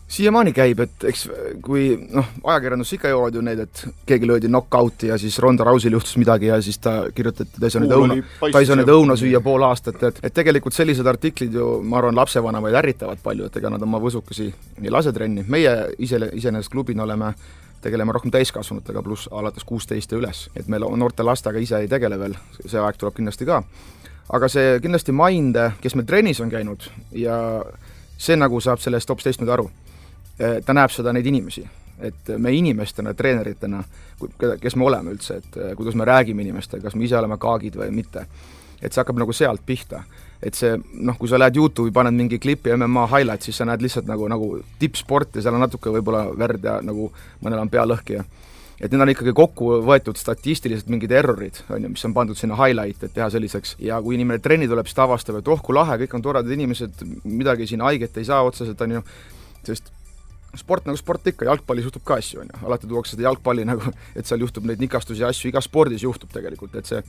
Siiamaani 0.08 0.54
käib, 0.54 0.80
et 0.84 1.06
eks 1.10 1.24
kui 1.64 1.94
noh, 2.12 2.28
ajakirjandus 2.44 2.94
ikka 2.98 3.12
jõuavad 3.14 3.38
ju 3.38 3.44
need, 3.46 3.64
et 3.64 3.84
keegi 4.10 4.28
löödi 4.30 4.50
knock-out'i 4.52 5.10
ja 5.10 5.18
siis 5.22 5.40
Ronda 5.42 5.66
Rousil 5.68 5.96
juhtus 5.96 6.18
midagi 6.22 6.52
ja 6.52 6.60
siis 6.62 6.78
ta 6.84 6.96
kirjutati, 7.16 7.56
ta 7.60 7.68
ei 7.68 7.74
saa 7.74 7.82
nüüd 7.84 7.96
õuna, 7.98 8.18
ta 8.44 8.62
ei 8.62 8.70
saa 8.70 8.78
nüüd 8.78 8.92
õuna 8.94 9.18
süüa 9.20 9.42
pool 9.44 9.66
aastat, 9.68 10.02
et 10.04 10.22
et 10.24 10.36
tegelikult 10.36 10.76
sellised 10.76 11.08
artiklid 11.08 11.56
ju, 11.58 11.70
ma 11.88 12.02
arvan, 12.02 12.18
lapsevanemaid 12.20 12.78
ärritavad 12.84 13.24
palju, 13.24 13.50
et 13.50 13.58
ega 13.62 13.74
nad 13.74 13.82
oma 13.82 14.02
võsukesi 14.04 14.50
ei 14.84 14.94
lase 14.94 15.14
trenni, 15.16 15.46
meie 15.48 15.74
ise, 15.98 16.20
iseenesest 16.34 16.72
klubina 16.72 17.08
oleme 17.08 17.34
tegeleme 17.84 18.14
rohkem 18.16 18.32
täiskasvanutega, 18.32 19.02
pluss 19.04 19.28
alates 19.32 19.66
kuusteist 19.68 20.12
ja 20.12 20.20
üles, 20.20 20.48
et 20.56 20.70
me 20.72 20.80
noorte 20.80 21.24
lastega 21.24 21.60
ise 21.60 21.82
ei 21.84 21.90
tegele 21.92 22.20
veel, 22.20 22.38
see 22.66 22.80
aeg 22.80 23.00
tuleb 23.00 23.18
kindlasti 23.18 23.48
ka. 23.50 23.64
aga 24.34 24.48
see 24.48 24.80
kindlasti 24.84 25.12
Mainde, 25.12 25.72
kes 25.82 25.96
meil 25.96 26.08
trennis 26.08 26.40
on 26.40 26.52
käinud 26.52 26.86
ja 27.12 27.38
see 28.18 28.38
nagu 28.40 28.62
saab 28.62 28.80
sellest 28.80 29.10
hoopis 29.10 29.28
teistmoodi 29.28 29.52
aru 29.52 29.72
ta 30.38 30.74
näeb 30.74 30.92
seda, 30.94 31.14
neid 31.14 31.28
inimesi, 31.30 31.64
et 32.02 32.34
me 32.38 32.52
inimestena, 32.56 33.14
treeneritena, 33.14 33.84
kes 34.62 34.76
me 34.76 34.88
oleme 34.88 35.14
üldse, 35.14 35.40
et 35.42 35.58
eh, 35.58 35.72
kuidas 35.78 35.96
me 36.00 36.08
räägime 36.10 36.42
inimestega, 36.46 36.84
kas 36.88 36.98
me 36.98 37.06
ise 37.08 37.18
oleme 37.20 37.38
kaagid 37.42 37.78
või 37.80 37.92
mitte, 37.94 38.26
et 38.82 38.92
see 38.92 39.02
hakkab 39.02 39.22
nagu 39.22 39.34
sealt 39.34 39.66
pihta. 39.66 40.04
et 40.44 40.58
see 40.60 40.74
noh, 40.76 41.16
kui 41.16 41.30
sa 41.32 41.38
lähed 41.40 41.56
YouTube'i, 41.56 41.94
paned 41.96 42.12
mingi 42.18 42.36
klipi 42.36 42.74
MMA 42.76 43.06
highlight, 43.08 43.46
siis 43.46 43.56
sa 43.56 43.64
näed 43.64 43.80
lihtsalt 43.80 44.10
nagu, 44.10 44.26
nagu 44.28 44.58
tippsporti, 44.80 45.40
seal 45.40 45.56
on 45.56 45.64
natuke 45.64 45.94
võib-olla 45.94 46.26
verd 46.36 46.66
ja 46.68 46.74
nagu 46.84 47.06
mõnel 47.40 47.62
on 47.62 47.72
pea 47.72 47.86
lõhki 47.88 48.18
ja 48.18 48.26
et 48.84 48.92
need 48.92 49.00
on 49.00 49.12
ikkagi 49.14 49.32
kokku 49.38 49.70
võetud 49.88 50.20
statistiliselt 50.20 50.90
mingid 50.92 51.14
errorid, 51.16 51.62
on 51.72 51.86
ju, 51.86 51.94
mis 51.94 52.04
on 52.04 52.16
pandud 52.18 52.36
sinna 52.36 52.58
highlight, 52.60 53.06
et 53.08 53.16
teha 53.16 53.30
selliseks, 53.32 53.78
ja 53.80 54.02
kui 54.04 54.18
inimene 54.18 54.44
trenni 54.44 54.68
tuleb, 54.68 54.90
siis 54.90 54.98
ta 54.98 55.06
avastab, 55.08 55.40
et 55.40 55.48
oh 55.48 55.64
kui 55.64 55.78
lahe, 55.78 55.96
kõik 56.04 56.18
on 56.18 56.26
toredad 56.26 56.52
inimesed, 56.52 57.06
midagi 57.24 57.70
siin 57.70 57.86
haiget 57.86 58.20
ei 58.20 58.28
saa 58.28 58.44
otseselt, 58.44 58.84
on 58.84 58.98
ju, 58.98 59.04
sest 59.64 59.93
sport 60.58 60.88
nagu 60.90 61.00
sport 61.00 61.28
ikka, 61.32 61.48
jalgpallis 61.50 61.88
juhtub 61.88 62.04
ka 62.08 62.18
asju, 62.22 62.42
on 62.44 62.52
ju, 62.52 62.66
alati 62.68 62.90
tuuakse 62.90 63.16
seda 63.16 63.28
jalgpalli 63.28 63.66
nagu, 63.68 63.94
et 64.18 64.30
seal 64.30 64.44
juhtub 64.46 64.68
neid 64.70 64.84
nikastusi 64.84 65.24
ja 65.24 65.32
asju, 65.34 65.50
igas 65.52 65.70
spordis 65.70 66.06
juhtub 66.06 66.34
tegelikult, 66.34 66.76
et 66.80 66.90
see 66.90 67.02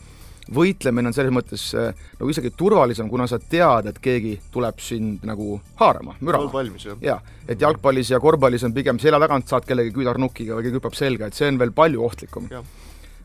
võitlemine 0.55 1.09
on 1.09 1.15
selles 1.17 1.33
mõttes 1.33 1.63
nagu 1.73 2.29
isegi 2.29 2.51
turvalisem, 2.53 3.09
kuna 3.09 3.25
sa 3.31 3.39
tead, 3.41 3.89
et 3.89 4.01
keegi 4.05 4.35
tuleb 4.53 4.81
sind 4.85 5.25
nagu 5.25 5.59
haarama, 5.81 6.19
mürama. 6.21 6.65
jaa, 7.01 7.21
et 7.49 7.61
jalgpallis 7.61 8.13
ja 8.13 8.21
korvpallis 8.21 8.67
on 8.69 8.75
pigem 8.77 9.01
selja 9.01 9.21
tagant 9.23 9.49
saad 9.49 9.65
kellegi 9.69 9.95
küünarnukiga 9.97 10.59
või 10.59 10.67
keegi 10.67 10.81
hüppab 10.81 10.99
selga, 10.99 11.31
et 11.31 11.39
see 11.39 11.49
on 11.49 11.61
veel 11.63 11.73
palju 11.73 12.05
ohtlikum 12.05 12.51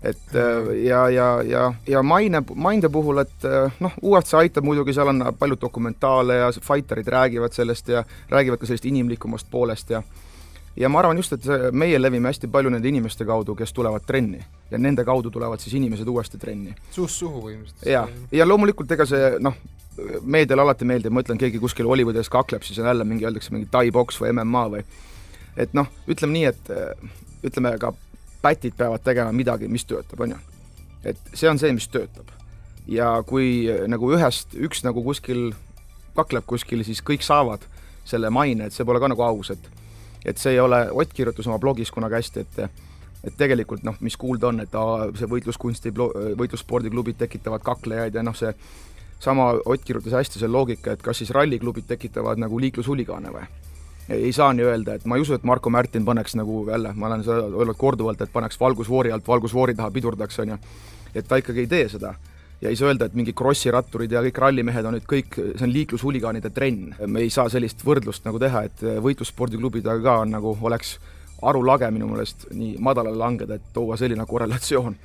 et 0.03 0.36
äh, 0.36 0.86
ja, 0.86 1.10
ja, 1.10 1.41
ja, 1.44 1.74
ja 1.88 2.03
maine, 2.03 2.44
mainde 2.56 2.89
puhul, 2.89 3.18
et 3.18 3.46
äh, 3.46 3.72
noh, 3.84 3.91
UFC 4.01 4.34
aitab 4.39 4.63
muidugi, 4.63 4.94
seal 4.96 5.12
on 5.12 5.25
palju 5.39 5.58
dokumentaale 5.62 6.39
ja 6.39 6.51
fighterid 6.56 7.08
räägivad 7.08 7.56
sellest 7.56 7.91
ja 7.91 8.03
räägivad 8.29 8.62
ka 8.62 8.70
sellest 8.70 8.86
inimlikumast 8.86 9.51
poolest 9.51 9.89
ja 9.89 10.03
ja 10.79 10.89
ma 10.89 11.00
arvan 11.00 11.18
just, 11.18 11.34
et 11.34 11.74
meie 11.75 12.00
levime 12.01 12.29
hästi 12.29 12.48
palju 12.48 12.72
nende 12.72 12.88
inimeste 12.88 13.25
kaudu, 13.25 13.56
kes 13.56 13.74
tulevad 13.74 14.06
trenni. 14.08 14.39
ja 14.72 14.77
nende 14.77 15.03
kaudu 15.06 15.32
tulevad 15.32 15.60
siis 15.60 15.74
inimesed 15.75 16.08
uuesti 16.08 16.38
trenni. 16.38 16.75
suust 16.91 17.20
suhu 17.20 17.41
põhimõtteliselt. 17.41 17.91
jaa, 17.91 18.08
ja 18.32 18.48
loomulikult 18.48 18.91
ega 18.91 19.06
see 19.06 19.36
noh, 19.39 19.58
meediale 20.24 20.62
alati 20.62 20.86
meeldib, 20.86 21.12
ma 21.12 21.25
ütlen, 21.25 21.38
keegi 21.38 21.60
kuskil 21.60 21.88
Hollywoodis 21.88 22.29
kakleb, 22.29 22.63
siis 22.63 22.79
on 22.79 22.88
jälle 22.88 23.03
mingi, 23.03 23.25
öeldakse 23.27 23.51
mingi 23.51 23.68
tai-boks 23.72 24.22
või 24.22 24.32
MMA 24.32 24.68
või 24.77 24.86
et 25.58 25.74
noh, 25.75 25.91
ütleme 26.08 26.38
nii, 26.38 26.46
et 26.46 26.72
ütleme 27.44 27.75
ka 27.82 27.91
pätid 28.41 28.75
peavad 28.77 29.03
tegema 29.03 29.31
midagi, 29.36 29.67
mis 29.67 29.86
töötab, 29.86 30.19
on 30.25 30.36
ju. 30.36 30.38
et 31.03 31.17
see 31.34 31.50
on 31.50 31.60
see, 31.60 31.74
mis 31.74 31.88
töötab. 31.88 32.31
ja 32.88 33.24
kui 33.27 33.67
nagu 33.88 34.13
ühest, 34.15 34.55
üks 34.55 34.84
nagu 34.84 35.03
kuskil 35.03 35.51
kakleb 36.15 36.46
kuskil, 36.46 36.84
siis 36.84 37.01
kõik 37.05 37.24
saavad 37.24 37.63
selle 38.08 38.31
maine, 38.34 38.67
et 38.67 38.75
see 38.75 38.86
pole 38.88 39.00
ka 39.00 39.12
nagu 39.12 39.24
aus, 39.24 39.53
et 39.55 39.69
et 40.25 40.38
see 40.38 40.51
ei 40.58 40.60
ole, 40.60 40.89
Ott 40.91 41.13
kirjutas 41.15 41.48
oma 41.48 41.60
blogis 41.60 41.91
kunagi 41.91 42.19
hästi, 42.19 42.39
et 42.39 42.88
et 43.24 43.36
tegelikult 43.36 43.84
noh, 43.84 43.98
mis 44.00 44.15
kuulda 44.15 44.48
on, 44.48 44.62
et 44.63 44.75
aa, 44.79 45.10
see 45.19 45.27
võitluskunsti, 45.27 45.91
võitlusspordiklubid 46.39 47.17
tekitavad 47.19 47.63
kaklejaid 47.63 48.15
ja 48.15 48.24
noh, 48.24 48.36
see 48.36 48.53
sama 49.19 49.51
Ott 49.65 49.84
kirjutas 49.84 50.15
hästi 50.15 50.39
selle 50.39 50.55
loogika, 50.55 50.96
et 50.96 51.03
kas 51.03 51.19
siis 51.19 51.34
ralliklubid 51.36 51.88
tekitavad 51.88 52.39
nagu 52.39 52.60
liiklushuligaane 52.60 53.34
või 53.36 53.48
ei 54.10 54.32
saa 54.34 54.54
nii 54.54 54.66
öelda, 54.66 54.96
et 54.98 55.06
ma 55.06 55.18
ei 55.18 55.22
usu, 55.22 55.36
et 55.38 55.44
Marko 55.46 55.70
Märtin 55.70 56.06
paneks 56.06 56.36
nagu 56.39 56.63
jälle, 56.70 56.94
ma 56.96 57.08
olen 57.08 57.24
seda 57.24 57.46
öelnud 57.46 57.78
korduvalt, 57.78 58.22
et 58.22 58.34
paneks 58.34 58.60
valgusfoori 58.60 59.12
alt 59.12 59.28
valgusfoori 59.28 59.75
taha 59.78 59.92
pidurdaks, 59.92 60.39
on 60.39 60.56
ju, 60.56 60.58
et 61.13 61.28
ta 61.28 61.38
ikkagi 61.42 61.66
ei 61.66 61.68
tee 61.68 61.89
seda. 61.89 62.13
ja 62.62 62.70
ei 62.70 62.75
saa 62.75 62.89
öelda, 62.89 63.06
et 63.06 63.13
mingi 63.16 63.32
krossiratturid 63.34 64.12
ja 64.12 64.20
kõik 64.25 64.39
rallimehed 64.44 64.86
on 64.86 64.98
nüüd 64.98 65.06
kõik, 65.08 65.38
see 65.38 65.63
on 65.63 65.72
liiklushuligaanide 65.74 66.50
trenn. 66.50 66.96
me 67.08 67.22
ei 67.24 67.30
saa 67.30 67.50
sellist 67.50 67.86
võrdlust 67.86 68.25
nagu 68.25 68.39
teha, 68.39 68.63
et 68.68 68.84
võitlusspordiklubidega 69.06 70.01
ka 70.04 70.18
on 70.25 70.34
nagu, 70.36 70.58
oleks 70.62 70.98
arulage 71.42 71.88
minu 71.92 72.10
meelest 72.10 72.50
nii 72.51 72.75
madalale 72.84 73.18
langeda, 73.18 73.56
et 73.56 73.74
tuua 73.74 73.98
selline 73.98 74.25
korrelatsioon. 74.25 74.96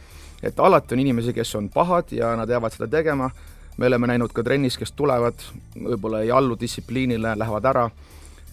et 0.42 0.60
alati 0.60 0.94
on 0.94 1.00
inimesi, 1.00 1.32
kes 1.32 1.54
on 1.54 1.68
pahad 1.68 2.10
ja 2.12 2.34
nad 2.36 2.48
jäävad 2.48 2.72
seda 2.72 2.88
tegema, 2.88 3.30
me 3.76 3.86
oleme 3.86 4.06
näinud 4.06 4.32
ka 4.32 4.42
trennis, 4.42 4.76
kes 4.78 4.92
tulevad, 4.92 5.34
võib-olla 5.76 6.20
ei 6.22 6.30
allu 6.30 6.56
distsipliinile, 6.60 7.36
lähevad 7.38 7.64
ära, 7.64 7.88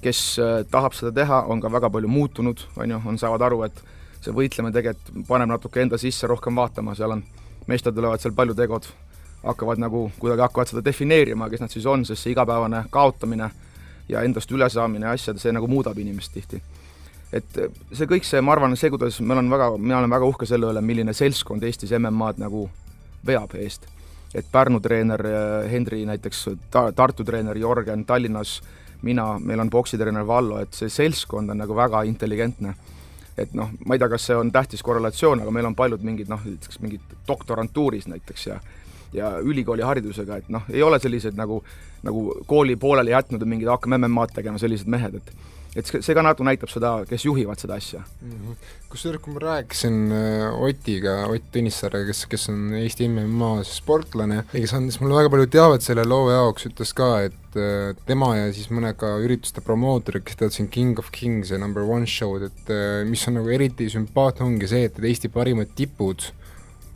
kes 0.01 0.21
äh, 0.39 0.61
tahab 0.71 0.95
seda 0.97 1.11
teha, 1.15 1.43
on 1.51 1.61
ka 1.61 1.71
väga 1.71 1.89
palju 1.93 2.09
muutunud, 2.09 2.65
on 2.77 2.95
ju, 2.95 3.01
on, 3.05 3.19
saavad 3.21 3.45
aru, 3.47 3.63
et 3.67 3.83
see 4.21 4.33
võitlemine 4.35 4.73
tegelikult 4.73 5.25
paneb 5.27 5.49
natuke 5.49 5.81
enda 5.81 5.97
sisse 6.01 6.29
rohkem 6.29 6.57
vaatama, 6.57 6.95
seal 6.97 7.15
on 7.17 7.23
meestel 7.69 7.93
tulevad 7.95 8.21
seal 8.21 8.35
paljud 8.37 8.59
egod, 8.65 8.89
hakkavad 9.43 9.81
nagu, 9.81 10.05
kuidagi 10.19 10.45
hakkavad 10.45 10.71
seda 10.71 10.83
defineerima, 10.85 11.49
kes 11.49 11.63
nad 11.63 11.73
siis 11.73 11.85
on, 11.89 12.05
sest 12.05 12.25
see 12.25 12.35
igapäevane 12.35 12.85
kaotamine 12.93 13.49
ja 14.09 14.21
endast 14.25 14.51
ülesaamine 14.51 15.07
ja 15.07 15.15
asjad, 15.17 15.39
see 15.41 15.53
nagu 15.55 15.69
muudab 15.71 15.97
inimest 16.01 16.33
tihti. 16.35 16.61
et 17.31 17.57
see 17.95 18.09
kõik 18.09 18.25
see, 18.27 18.41
ma 18.43 18.51
arvan, 18.51 18.75
see, 18.75 18.89
kuidas 18.91 19.21
me 19.21 19.33
olen 19.33 19.49
väga, 19.49 19.71
mina 19.77 20.01
olen 20.01 20.11
väga 20.11 20.27
uhke 20.27 20.45
selle 20.45 20.67
üle, 20.73 20.81
milline 20.83 21.13
seltskond 21.15 21.63
Eestis 21.63 21.93
MM-ad 21.95 22.41
nagu 22.41 22.67
veab 23.25 23.55
eest. 23.55 23.87
et 24.35 24.45
Pärnu 24.51 24.79
treener 24.79 25.25
äh, 25.25 25.71
Henri 25.71 26.05
näiteks, 26.05 26.49
ta-, 26.71 26.91
Tartu 26.95 27.23
treener 27.23 27.57
Jörgen, 27.57 28.05
Tallinnas 28.05 28.61
mina, 29.01 29.39
meil 29.39 29.59
on 29.59 29.69
poksitreener 29.69 30.27
Vallo, 30.27 30.59
et 30.61 30.73
see 30.77 30.89
seltskond 30.89 31.49
on 31.49 31.57
nagu 31.57 31.75
väga 31.75 32.03
intelligentne. 32.09 32.75
et 33.37 33.53
noh, 33.57 33.69
ma 33.87 33.95
ei 33.95 33.99
tea, 33.99 34.09
kas 34.11 34.25
see 34.27 34.35
on 34.35 34.51
tähtis 34.51 34.83
korrelatsioon, 34.83 35.39
aga 35.41 35.51
meil 35.55 35.65
on 35.65 35.75
paljud 35.75 36.01
mingid 36.03 36.29
noh, 36.29 36.41
näiteks 36.45 36.81
mingid 36.83 37.13
doktorantuuris 37.27 38.07
näiteks 38.11 38.47
ja 38.47 38.59
ja 39.13 39.31
ülikooli 39.39 39.83
haridusega, 39.83 40.37
et 40.37 40.49
noh, 40.49 40.63
ei 40.71 40.83
ole 40.83 40.99
sellised 40.99 41.35
nagu, 41.35 41.61
nagu 42.03 42.21
kooli 42.47 42.75
pooleli 42.75 43.11
jätnud 43.11 43.41
ja 43.41 43.47
mingid 43.47 43.67
hakkame 43.67 43.97
MM-ad 43.97 44.31
tegema, 44.35 44.59
sellised 44.61 44.87
mehed, 44.87 45.17
et 45.19 45.33
et 45.75 45.87
see 45.87 46.15
ka 46.15 46.23
natuke 46.25 46.47
näitab 46.47 46.71
seda, 46.71 46.91
kes 47.07 47.25
juhivad 47.25 47.61
seda 47.61 47.77
asja. 47.79 48.01
Mm 48.21 48.31
-hmm.. 48.31 48.71
kusjuures, 48.91 49.21
kui 49.23 49.33
ma 49.33 49.39
rääkisin 49.39 50.11
äh, 50.11 50.63
Otiga, 50.67 51.13
Ott 51.31 51.45
Tõnissaarega, 51.53 52.07
kes, 52.11 52.25
kes 52.27 52.49
on 52.51 52.73
Eesti 52.75 53.07
MMA 53.07 53.51
sportlane 53.63 54.41
ja 54.41 54.59
kes 54.59 54.73
andis 54.73 54.99
mulle 54.99 55.15
väga 55.15 55.29
palju 55.29 55.47
teavet 55.47 55.81
selle 55.81 56.03
loo 56.03 56.27
jaoks, 56.31 56.67
ütles 56.67 56.91
ka, 56.93 57.21
et 57.29 57.55
äh, 57.55 57.95
tema 58.05 58.35
ja 58.35 58.51
siis 58.51 58.67
mõned 58.67 58.99
ka 58.99 59.15
ürituste 59.23 59.63
promootorid, 59.63 60.25
kes 60.27 60.35
teevad 60.35 60.57
siin 60.57 60.67
King 60.67 60.99
of 60.99 61.11
Kings 61.11 61.51
ja 61.51 61.57
Number 61.57 61.83
One 61.83 62.05
show'd, 62.05 62.43
et 62.51 62.69
äh, 62.69 63.07
mis 63.07 63.27
on 63.27 63.39
nagu 63.39 63.49
eriti 63.49 63.89
sümpaatne, 63.89 64.45
ongi 64.45 64.67
see, 64.67 64.85
et 64.91 64.99
Eesti 64.99 65.31
parimad 65.31 65.71
tipud 65.75 66.33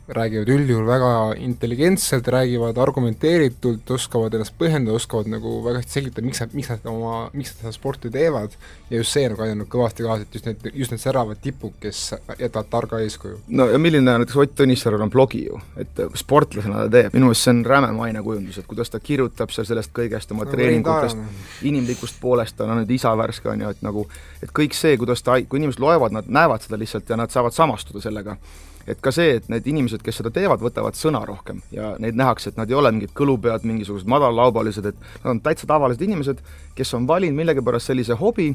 räägivad 0.08 0.48
üldjuhul 0.48 0.86
väga 0.86 1.34
intelligentselt, 1.42 2.28
räägivad 2.28 2.78
argumenteeritult, 2.78 3.90
oskavad 3.90 4.34
ennast 4.34 4.54
põhjendada, 4.58 4.94
oskavad 4.94 5.26
nagu 5.30 5.58
väga 5.64 5.80
hästi 5.82 5.96
selgitada, 5.98 6.26
miks 6.26 6.40
nad, 6.42 6.52
miks 6.54 6.70
nad 6.70 6.86
oma, 6.90 7.14
miks 7.34 7.54
nad 7.54 7.64
seda 7.64 7.72
sporti 7.74 8.10
teevad. 8.14 8.54
Ja 8.90 9.00
just 9.00 9.16
see 9.16 9.26
nagu 9.26 9.42
aidanud 9.42 9.66
kõvasti 9.70 10.06
kaasa, 10.06 10.22
et 10.22 10.36
just 10.38 10.46
need, 10.46 10.68
just 10.78 10.94
need 10.94 11.02
säravad 11.02 11.40
tipud, 11.42 11.74
kes 11.82 12.02
jätavad 12.38 12.70
targa 12.70 13.00
eeskuju. 13.02 13.40
no 13.48 13.66
ja 13.72 13.80
milline 13.82 14.06
näiteks 14.06 14.38
Ott 14.38 14.54
Tõnissaarel 14.60 15.02
on 15.02 15.10
blogi 15.10 15.42
ju, 15.48 15.58
et 15.80 15.98
sportlasena 16.14 16.84
ta 16.84 16.92
teeb, 16.92 17.16
minu 17.16 17.32
meelest 17.32 17.48
see 17.48 17.56
on 17.56 17.64
räme 17.66 17.90
mainekujundus, 17.96 18.60
et 18.62 18.70
kuidas 18.70 18.92
ta 18.94 19.00
kirjutab 19.02 19.50
seal 19.54 19.66
sellest 19.66 19.90
kõigest 19.96 20.30
oma 20.32 20.46
no, 20.46 20.54
treeningutest, 20.54 21.18
inimlikust 21.66 22.20
poolest, 22.22 22.56
ta 22.56 22.68
on 22.68 22.78
nüüd 22.82 22.94
isa 22.94 23.10
värske, 23.18 23.50
on 23.50 23.66
ju, 23.66 23.74
et 23.74 23.82
nagu 23.82 24.06
et 24.42 24.54
kõik 24.54 24.76
see, 24.78 24.94
kuidas 25.00 25.26
ta, 25.26 25.40
kui 25.42 25.58
inimesed 25.58 25.82
loevad, 25.82 26.14
nad 26.14 26.30
näevad 26.30 26.62
seda 26.62 26.78
lihtsalt 26.78 27.10
ja 27.10 27.18
nad 27.18 27.34
saavad 27.34 27.56
samastuda 27.56 28.04
sellega 28.06 28.38
et 28.86 29.02
ka 29.02 29.12
see, 29.14 29.36
et 29.40 29.46
need 29.50 29.66
inimesed, 29.66 30.02
kes 30.04 30.20
seda 30.20 30.30
teevad, 30.34 30.62
võtavad 30.62 30.96
sõna 30.98 31.22
rohkem 31.26 31.60
ja 31.74 31.94
neid 32.02 32.18
nähakse, 32.18 32.52
et 32.52 32.60
nad 32.60 32.70
ei 32.70 32.78
ole 32.78 32.92
mingid 32.94 33.14
kõlupead, 33.18 33.66
mingisugused 33.66 34.08
madallaubalised, 34.10 34.90
et 34.92 35.06
nad 35.24 35.32
on 35.34 35.42
täitsa 35.44 35.68
tavalised 35.70 36.02
inimesed, 36.06 36.42
kes 36.78 36.94
on 36.98 37.08
valinud 37.08 37.38
millegipärast 37.40 37.90
sellise 37.90 38.18
hobi, 38.20 38.52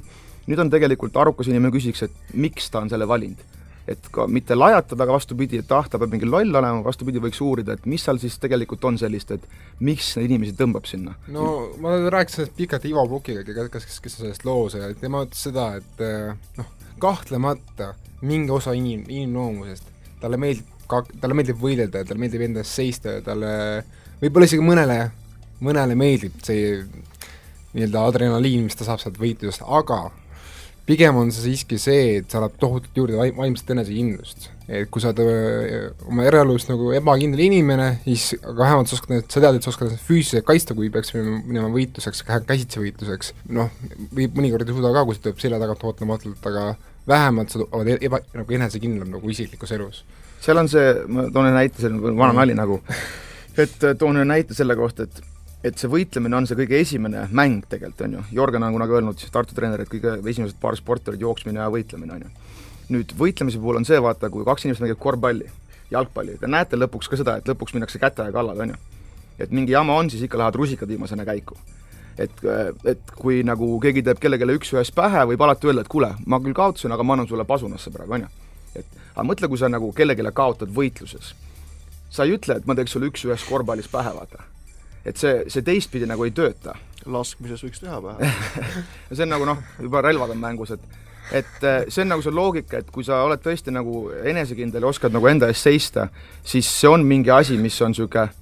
nüüd 0.47 0.61
on 0.63 0.71
tegelikult 0.71 1.17
arukas 1.19 1.51
inimene 1.51 1.73
küsiks, 1.75 2.05
et 2.07 2.37
miks 2.39 2.71
ta 2.71 2.83
on 2.83 2.91
selle 2.91 3.07
valinud. 3.07 3.49
et 3.91 4.05
ka 4.13 4.27
mitte 4.29 4.55
lajatada, 4.55 5.03
aga 5.03 5.15
vastupidi, 5.15 5.57
et 5.59 5.71
ah, 5.73 5.87
ta 5.89 5.97
peab 5.99 6.11
mingi 6.13 6.27
loll 6.29 6.53
olema, 6.55 6.83
vastupidi, 6.85 7.19
võiks 7.19 7.39
uurida, 7.43 7.73
et 7.73 7.87
mis 7.89 8.03
seal 8.05 8.19
siis 8.21 8.37
tegelikult 8.39 8.85
on 8.85 8.99
sellist, 9.01 9.33
et 9.33 9.47
miks 9.81 10.13
neid 10.15 10.29
inimesi 10.29 10.53
tõmbab 10.55 10.85
sinna. 10.87 11.15
no 11.33 11.73
ma 11.81 11.97
rääkisin 12.13 12.43
sellest 12.43 12.55
pikalt 12.55 12.85
Ivo 12.87 13.07
Pukiga, 13.09 13.43
kes, 13.43 13.87
kes, 13.89 13.99
kes 14.05 14.19
on 14.19 14.27
sellest 14.27 14.45
loos 14.45 14.77
ja 14.77 14.93
tema 15.01 15.25
ütles 15.25 15.43
seda, 15.49 15.71
et 15.81 16.05
eh, 16.05 16.53
noh, 16.61 16.69
kahtlemata 17.01 17.95
mingi 18.21 18.53
osa 18.53 18.77
inim, 18.77 19.01
inimloomusest 19.09 19.90
talle 20.21 20.39
meeldib 20.41 20.87
ka, 20.91 21.03
talle 21.21 21.37
meeldib 21.37 21.59
võidelda 21.61 22.05
talle 22.05 22.21
meeldib 22.21 22.45
enda 22.47 22.63
eest 22.63 22.77
seista 22.79 23.17
ja 23.17 23.25
talle 23.25 23.51
võib-olla 24.21 24.49
isegi 24.49 24.65
mõnele, 24.65 24.99
mõnele 25.65 25.97
meeldib 25.97 26.39
see 26.45 26.81
nii-öelda 27.71 28.07
adrenaliin, 28.09 28.65
mis 28.67 28.75
ta 28.75 28.87
saab 28.87 28.99
sealt 29.01 29.19
võitlusest, 29.19 29.63
aga 29.63 30.09
pigem 30.87 31.17
on 31.19 31.29
see 31.31 31.45
siiski 31.45 31.77
see, 31.79 32.17
et 32.19 32.31
sa 32.31 32.39
annad 32.39 32.57
tohutult 32.59 32.97
juurde 32.97 33.19
vaim-, 33.19 33.37
vaimset 33.37 33.69
enesekindlust. 33.75 34.49
et 34.71 34.87
kui 34.91 35.03
sa 35.03 35.11
oled 35.11 35.27
äh, 35.27 35.87
oma 36.07 36.25
eraelus 36.27 36.67
nagu 36.69 36.93
ebakindel 36.95 37.41
inimene, 37.43 37.89
siis 38.05 38.37
aga 38.39 38.55
vähemalt 38.63 38.91
sa 38.91 38.97
oskad, 38.97 39.25
sa 39.27 39.43
tead, 39.43 39.57
et 39.57 39.65
sa 39.65 39.71
oskad 39.71 39.89
ennast 39.89 40.07
füüsiliselt 40.07 40.47
kaitsta, 40.47 40.75
kui 40.77 40.91
peaks 40.93 41.11
minema 41.15 41.67
võitluseks, 41.73 42.23
käsitsi 42.47 42.79
võitluseks, 42.79 43.33
noh, 43.57 43.71
võib 44.15 44.39
mõnikord 44.39 44.67
ei 44.67 44.77
suuda 44.77 44.93
ka, 44.95 45.03
kui 45.07 45.17
see 45.17 45.25
tuleb 45.27 45.43
selja 45.43 45.59
tagant 45.61 45.83
ootamatult, 45.89 46.47
aga 46.51 46.65
vähemalt 47.07 47.53
sa 47.53 47.63
oled 47.71 48.03
eba, 48.03 48.19
nagu 48.35 48.57
enesekindlam 48.57 49.09
nagu 49.15 49.29
isiklikus 49.29 49.71
elus. 49.77 50.03
seal 50.41 50.57
on 50.57 50.69
see, 50.69 50.93
ma 51.07 51.27
toon 51.33 51.49
ühe 51.49 51.55
näite, 51.55 51.81
see 51.81 51.89
on 51.91 52.17
vana 52.17 52.33
nali 52.41 52.55
nagu, 52.57 52.79
et 53.63 53.83
äh, 53.83 53.95
toon 53.97 54.21
ühe 54.21 54.27
näite 54.27 54.57
selle 54.57 54.77
kohta, 54.79 55.07
et 55.09 55.27
et 55.61 55.77
see 55.77 55.89
võitlemine 55.93 56.33
on 56.33 56.47
see 56.49 56.57
kõige 56.57 56.79
esimene 56.81 57.27
mäng 57.37 57.65
tegelikult, 57.69 57.99
on 58.07 58.15
ju, 58.17 58.21
Jorgen 58.39 58.63
on 58.65 58.73
kunagi 58.73 58.95
öelnud, 58.97 59.25
Tartu 59.33 59.53
treener, 59.57 59.83
et 59.83 59.91
kõige 59.91 60.15
esimesed 60.31 60.57
paar 60.61 60.77
sporti 60.77 61.11
olid 61.11 61.21
jooksmine 61.21 61.61
ja 61.61 61.67
võitlemine, 61.69 62.15
on 62.15 62.23
ju. 62.25 62.31
nüüd 62.95 63.13
võitlemise 63.17 63.61
puhul 63.61 63.77
on 63.77 63.85
see, 63.85 63.99
vaata, 64.01 64.31
kui 64.33 64.45
kaks 64.47 64.65
inimest 64.65 64.81
mängib 64.81 64.97
korvpalli, 65.03 65.51
jalgpalli, 65.93 66.39
te 66.41 66.49
näete 66.49 66.79
lõpuks 66.81 67.11
ka 67.11 67.19
seda, 67.21 67.37
et 67.37 67.53
lõpuks 67.53 67.77
minnakse 67.77 68.01
käte 68.01 68.25
kallale, 68.33 68.65
on 68.65 68.73
ju. 68.73 68.81
et 69.37 69.53
mingi 69.53 69.77
jama 69.77 69.99
on, 70.01 70.09
siis 70.09 70.25
ikka 70.25 70.41
lähevad 70.41 70.57
rusikad 70.57 70.89
viimasena 70.89 71.27
käiku 71.29 71.59
et, 72.23 72.43
et 72.87 73.11
kui 73.17 73.41
nagu 73.47 73.73
keegi 73.83 74.03
teeb 74.05 74.21
kellelegi 74.21 74.57
üks-ühest 74.59 74.95
pähe, 74.97 75.25
võib 75.31 75.43
alati 75.45 75.69
öelda, 75.69 75.85
et 75.85 75.91
kuule, 75.91 76.11
ma 76.25 76.39
küll 76.43 76.57
kaotasin, 76.57 76.93
aga 76.95 77.05
ma 77.05 77.17
annan 77.17 77.29
sulle 77.29 77.45
pasunasse 77.47 77.93
praegu, 77.93 78.17
on 78.17 78.25
ju. 78.25 78.31
et 78.81 78.97
aga 79.15 79.27
mõtle, 79.27 79.49
kui 79.51 79.59
sa 79.59 79.69
nagu 79.71 79.91
kellelegi 79.95 80.33
kaotad 80.35 80.71
võitluses. 80.75 81.33
sa 82.09 82.27
ei 82.27 82.35
ütle, 82.35 82.57
et 82.59 82.65
ma 82.67 82.75
teeks 82.75 82.95
sulle 82.95 83.11
üks-ühest 83.11 83.47
korvpallis 83.49 83.91
pähe, 83.91 84.15
vaata. 84.15 84.43
et 85.05 85.17
see, 85.17 85.45
see 85.47 85.61
teistpidi 85.61 86.09
nagu 86.09 86.25
ei 86.25 86.31
tööta. 86.31 86.75
laskmises 87.05 87.63
võiks 87.63 87.81
teha 87.83 88.01
pähe 88.01 88.33
see 89.15 89.23
on 89.23 89.33
nagu 89.35 89.47
noh, 89.47 89.63
juba 89.79 90.01
relvad 90.01 90.35
on 90.35 90.41
mängus, 90.41 90.75
et 90.77 91.01
et 91.31 91.63
eh, 91.63 91.85
see 91.87 92.03
on 92.03 92.11
nagu 92.11 92.23
see 92.25 92.33
loogika, 92.33 92.81
et 92.81 92.91
kui 92.91 93.05
sa 93.07 93.21
oled 93.23 93.39
tõesti 93.39 93.71
nagu 93.71 94.09
enesekindel 94.11 94.83
ja 94.83 94.89
oskad 94.91 95.13
nagu 95.15 95.27
enda 95.31 95.47
eest 95.51 95.67
seista, 95.67 96.09
siis 96.43 96.67
see 96.67 96.89
on 96.91 97.05
mingi 97.07 97.31
asi, 97.31 97.57
mis 97.57 97.77
on 97.81 97.93
niisugune 97.93 98.40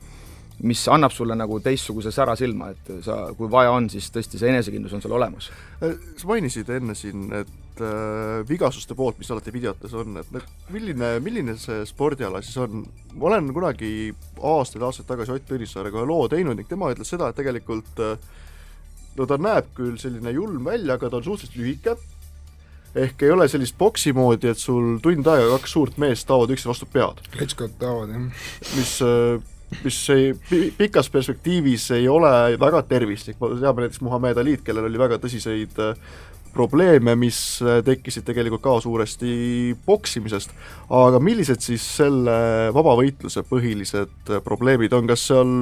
mis 0.67 0.81
annab 0.91 1.13
sulle 1.15 1.37
nagu 1.39 1.59
teistsuguse 1.63 2.11
sära 2.11 2.35
silma, 2.39 2.73
et 2.73 2.91
sa, 3.05 3.21
kui 3.37 3.47
vaja 3.51 3.71
on, 3.71 3.87
siis 3.91 4.09
tõesti 4.11 4.39
see 4.39 4.51
enesekindlus 4.51 4.95
on 4.97 5.03
sul 5.03 5.15
olemas. 5.15 5.49
Sa 5.79 6.27
mainisid 6.27 6.69
enne 6.75 6.95
siin, 6.99 7.29
et 7.39 7.83
äh, 7.85 8.41
vigasuste 8.49 8.97
poolt, 8.97 9.19
mis 9.21 9.31
alati 9.31 9.53
videotes 9.55 9.95
on, 9.95 10.19
et 10.19 10.33
need, 10.35 10.49
milline, 10.75 11.13
milline 11.23 11.55
see 11.61 11.85
spordiala 11.87 12.43
siis 12.43 12.59
on? 12.59 12.83
ma 13.15 13.31
olen 13.31 13.47
kunagi 13.55 14.11
aastaid-aastaid 14.45 15.07
tagasi 15.09 15.33
Ott 15.33 15.47
Tõnissaarega 15.49 16.01
ühe 16.01 16.09
loo 16.11 16.27
teinud 16.31 16.59
ning 16.59 16.67
tema 16.69 16.91
ütles 16.93 17.09
seda, 17.09 17.31
et 17.31 17.39
tegelikult 17.39 18.03
äh, 18.03 18.19
no 19.17 19.27
ta 19.29 19.39
näeb 19.39 19.71
küll 19.77 19.97
selline 20.01 20.33
julm 20.35 20.67
välja, 20.67 20.95
aga 20.95 21.09
ta 21.09 21.19
on 21.19 21.25
suhteliselt 21.25 21.59
lühike, 21.59 21.95
ehk 22.99 23.23
ei 23.23 23.31
ole 23.31 23.47
sellist 23.51 23.77
boksi 23.79 24.13
moodi, 24.17 24.51
et 24.51 24.59
sul 24.59 24.97
tund 25.03 25.27
aega 25.29 25.55
kaks 25.55 25.75
suurt 25.77 25.99
meest 26.01 26.27
taovad 26.29 26.51
üksteise 26.55 26.73
vastu 26.73 26.89
pead. 26.91 27.23
Klitschkod 27.33 27.75
taovad, 27.81 28.13
jah. 28.13 28.45
mis 28.75 28.95
äh, 29.05 29.39
mis 29.83 29.99
ei, 30.13 30.31
pikas 30.77 31.09
perspektiivis 31.13 31.91
ei 31.97 32.07
ole 32.09 32.31
väga 32.59 32.81
tervislik, 32.89 33.37
me 33.41 33.59
teame 33.59 33.85
näiteks 33.85 34.01
Muhamed 34.05 34.41
Aliid, 34.41 34.63
kellel 34.65 34.89
oli 34.89 34.99
väga 34.99 35.19
tõsiseid 35.21 35.77
äh, 35.83 36.09
probleeme, 36.53 37.15
mis 37.19 37.39
äh, 37.61 37.79
tekkisid 37.85 38.25
tegelikult 38.27 38.63
ka 38.65 38.75
suuresti 38.83 39.77
poksimisest, 39.85 40.53
aga 40.89 41.21
millised 41.23 41.63
siis 41.63 41.85
selle 41.99 42.35
vabavõitluse 42.75 43.45
põhilised 43.49 44.33
äh, 44.33 44.43
probleemid 44.45 44.93
on, 44.97 45.09
kas 45.09 45.29
seal 45.29 45.55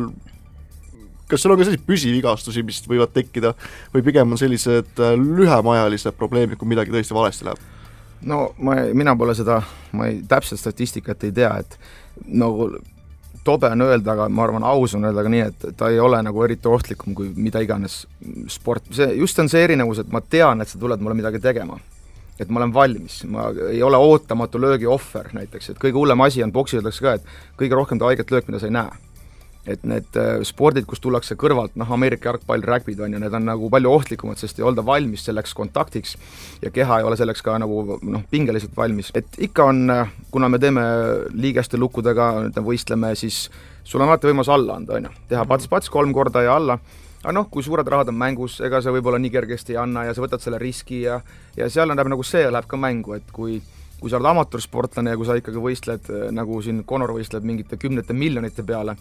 kas 1.28 1.44
seal 1.44 1.54
on 1.54 1.60
ka 1.60 1.68
selliseid 1.68 1.88
püsivigastusi, 1.88 2.64
mis 2.64 2.80
võivad 2.88 3.12
tekkida? 3.16 3.52
või 3.94 4.06
pigem 4.06 4.32
on 4.32 4.40
sellised 4.40 5.02
lühemaajalised 5.20 6.16
probleemid, 6.16 6.56
kui 6.58 6.72
midagi 6.72 6.96
tõesti 6.96 7.18
valesti 7.18 7.50
läheb? 7.50 7.74
no 8.32 8.54
ma, 8.64 8.80
mina 8.96 9.16
pole 9.20 9.36
seda, 9.36 9.60
ma 9.92 10.08
ei, 10.08 10.22
täpset 10.28 10.64
statistikat 10.64 11.28
ei 11.28 11.36
tea, 11.36 11.52
et 11.60 11.76
nagu 12.28 12.72
no, 12.72 12.86
tobe 13.48 13.70
on 13.72 13.86
öelda, 13.88 14.14
aga 14.14 14.28
ma 14.30 14.46
arvan, 14.46 14.66
aus 14.68 14.96
on 14.98 15.08
öelda 15.08 15.24
ka 15.26 15.32
nii, 15.32 15.44
et 15.52 15.68
ta 15.80 15.92
ei 15.94 16.00
ole 16.04 16.20
nagu 16.26 16.44
eriti 16.44 16.70
ohtlikum 16.72 17.16
kui 17.18 17.32
mida 17.36 17.62
iganes 17.64 18.02
sport, 18.52 18.90
see, 18.96 19.10
just 19.22 19.40
on 19.40 19.50
see 19.52 19.64
erinevus, 19.64 20.04
et 20.04 20.12
ma 20.14 20.22
tean, 20.22 20.62
et 20.62 20.72
sa 20.72 20.80
tuled 20.82 21.04
mulle 21.04 21.20
midagi 21.22 21.44
tegema. 21.44 21.80
et 22.38 22.52
ma 22.54 22.60
olen 22.60 22.70
valmis, 22.74 23.14
ma 23.26 23.48
ei 23.72 23.80
ole 23.82 23.98
ootamatu 23.98 24.60
löögi 24.62 24.86
ohver 24.86 25.32
näiteks, 25.34 25.72
et 25.72 25.80
kõige 25.82 25.98
hullem 25.98 26.22
asi 26.22 26.44
on, 26.46 26.52
poksi 26.54 26.78
öeldakse 26.78 27.02
ka, 27.02 27.16
et 27.18 27.32
kõige 27.58 27.80
rohkem 27.80 27.98
ta 27.98 28.06
haiget 28.12 28.30
löök, 28.32 28.52
mida 28.52 28.60
sa 28.62 28.70
ei 28.70 28.76
näe. 28.76 29.07
Et 29.68 29.84
need 29.88 30.18
äh, 30.20 30.42
spordid, 30.48 30.86
kus 30.88 31.02
tullakse 31.04 31.36
kõrvalt, 31.40 31.76
noh, 31.80 31.90
Ameerika 31.94 32.32
jalgpall, 32.32 32.64
rägbid 32.64 33.02
on 33.04 33.14
ju, 33.14 33.22
need 33.22 33.36
on 33.36 33.48
nagu 33.50 33.70
palju 33.72 33.92
ohtlikumad, 33.92 34.40
sest 34.40 34.62
ei 34.62 34.68
olda 34.68 34.86
valmis 34.86 35.26
selleks 35.28 35.56
kontaktiks 35.58 36.16
ja 36.64 36.72
keha 36.74 37.02
ei 37.02 37.08
ole 37.08 37.18
selleks 37.20 37.44
ka 37.46 37.58
nagu 37.62 38.00
noh, 38.02 38.24
pingeliselt 38.32 38.76
valmis, 38.78 39.12
et 39.18 39.40
ikka 39.50 39.68
on, 39.74 39.84
äh, 39.94 40.14
kuna 40.32 40.50
me 40.50 40.62
teeme 40.64 40.86
liigeste 41.36 41.80
lukkudega, 41.80 42.30
võistleme, 42.64 43.14
siis 43.20 43.48
sul 43.84 44.02
on 44.02 44.08
alati 44.08 44.32
võimalus 44.32 44.52
alla 44.54 44.80
anda, 44.80 44.98
on 44.98 45.10
ju, 45.10 45.14
teha 45.34 45.44
pats-pats 45.50 45.92
kolm 45.92 46.16
korda 46.16 46.46
ja 46.48 46.56
alla. 46.60 46.80
Aga 47.18 47.34
noh, 47.34 47.48
kui 47.52 47.64
suured 47.66 47.88
rahad 47.90 48.08
on 48.12 48.16
mängus, 48.16 48.60
ega 48.64 48.80
sa 48.80 48.92
võib-olla 48.94 49.18
nii 49.20 49.32
kergesti 49.34 49.74
ei 49.74 49.80
anna 49.82 50.06
ja 50.06 50.14
sa 50.16 50.22
võtad 50.24 50.40
selle 50.40 50.60
riski 50.62 51.02
ja 51.02 51.18
ja 51.58 51.66
seal 51.74 51.90
läheb 51.90 52.12
nagu 52.14 52.24
see 52.24 52.46
läheb 52.46 52.70
ka 52.70 52.78
mängu, 52.80 53.18
et 53.18 53.34
kui 53.34 53.58
kui 53.98 54.12
sa 54.12 54.20
oled 54.20 54.30
amatöörsportlane 54.30 55.14
ja 55.14 55.18
kui 55.18 55.26
sa 55.26 55.36
ikkagi 55.40 55.62
võistled, 55.62 56.10
nagu 56.38 56.60
siin 56.62 56.84
Conor 56.88 57.16
võistleb 57.16 57.46
mingite 57.50 57.80
kümnete 57.82 58.14
miljonite 58.14 58.62
peale, 58.64 58.94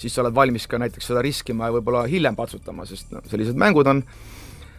siis 0.00 0.14
sa 0.14 0.24
oled 0.24 0.34
valmis 0.36 0.66
ka 0.70 0.80
näiteks 0.80 1.10
seda 1.10 1.22
riskima 1.24 1.68
ja 1.68 1.76
võib-olla 1.76 2.06
hiljem 2.08 2.36
patsutama, 2.38 2.86
sest 2.88 3.12
noh, 3.12 3.24
sellised 3.30 3.58
mängud 3.60 3.90
on, 3.90 4.02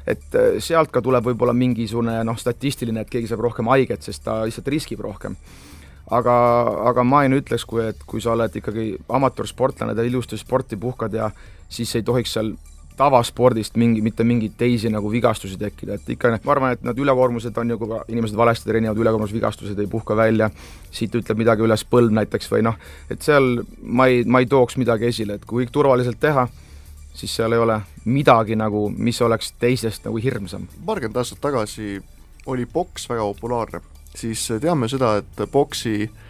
et 0.10 0.38
äh, 0.38 0.58
sealt 0.64 0.92
ka 0.94 1.04
tuleb 1.06 1.28
võib-olla 1.30 1.54
mingisugune 1.58 2.18
noh, 2.28 2.40
statistiline, 2.40 3.04
et 3.04 3.12
keegi 3.12 3.30
saab 3.30 3.46
rohkem 3.46 3.70
haiget, 3.72 4.02
sest 4.08 4.26
ta 4.26 4.42
lihtsalt 4.46 4.72
riskib 4.74 5.04
rohkem. 5.06 5.38
aga, 6.12 6.34
aga 6.90 7.04
ma 7.08 7.22
ei 7.24 7.32
ütleks, 7.38 7.64
kui, 7.64 7.86
et 7.94 8.02
kui 8.06 8.20
sa 8.22 8.34
oled 8.34 8.56
ikkagi 8.60 8.98
amatöörsportlane, 9.08 9.96
teed 9.96 10.10
ilusti 10.10 10.38
sporti, 10.38 10.76
puhkad 10.76 11.14
ja 11.14 11.30
siis 11.70 11.96
ei 11.96 12.04
tohiks 12.04 12.34
seal 12.36 12.52
tavaspordist 12.98 13.78
mingi, 13.80 14.02
mitte 14.06 14.24
mingeid 14.28 14.54
teisi 14.58 14.90
nagu 14.92 15.12
vigastusi 15.12 15.58
tekkida, 15.60 15.98
et 15.98 16.10
ikka 16.16 16.32
ma 16.34 16.54
arvan, 16.54 16.76
et 16.76 16.84
need 16.86 17.02
ülekoormused 17.04 17.58
on 17.58 17.74
ju, 17.74 17.78
kui 17.82 18.00
inimesed 18.14 18.38
valesti 18.38 18.70
treenivad, 18.70 19.00
ülekoormusvigastused 19.02 19.80
ei 19.80 19.90
puhka 19.92 20.16
välja, 20.18 20.50
siit 20.92 21.16
ütleb 21.18 21.42
midagi 21.42 21.66
üles 21.66 21.86
põlv 21.88 22.14
näiteks 22.20 22.52
või 22.52 22.66
noh, 22.68 22.80
et 23.12 23.22
seal 23.26 23.64
ma 23.82 24.10
ei, 24.12 24.24
ma 24.26 24.44
ei 24.44 24.50
tooks 24.52 24.78
midagi 24.82 25.10
esile, 25.10 25.40
et 25.40 25.46
kui 25.48 25.64
kõik 25.64 25.76
turvaliselt 25.76 26.20
teha, 26.22 26.48
siis 27.14 27.36
seal 27.36 27.56
ei 27.56 27.62
ole 27.62 27.80
midagi 28.06 28.58
nagu, 28.60 28.88
mis 28.96 29.22
oleks 29.22 29.54
teisest 29.60 30.06
nagu 30.08 30.22
hirmsam. 30.22 30.68
paarkümmend 30.86 31.18
aastat 31.24 31.42
tagasi 31.42 32.02
oli 32.52 32.66
poks 32.66 33.10
väga 33.10 33.26
populaarne, 33.34 33.82
siis 34.16 34.48
teame 34.62 34.90
seda, 34.92 35.18
et 35.22 35.48
poksi 35.52 35.96
äh, 36.04 36.28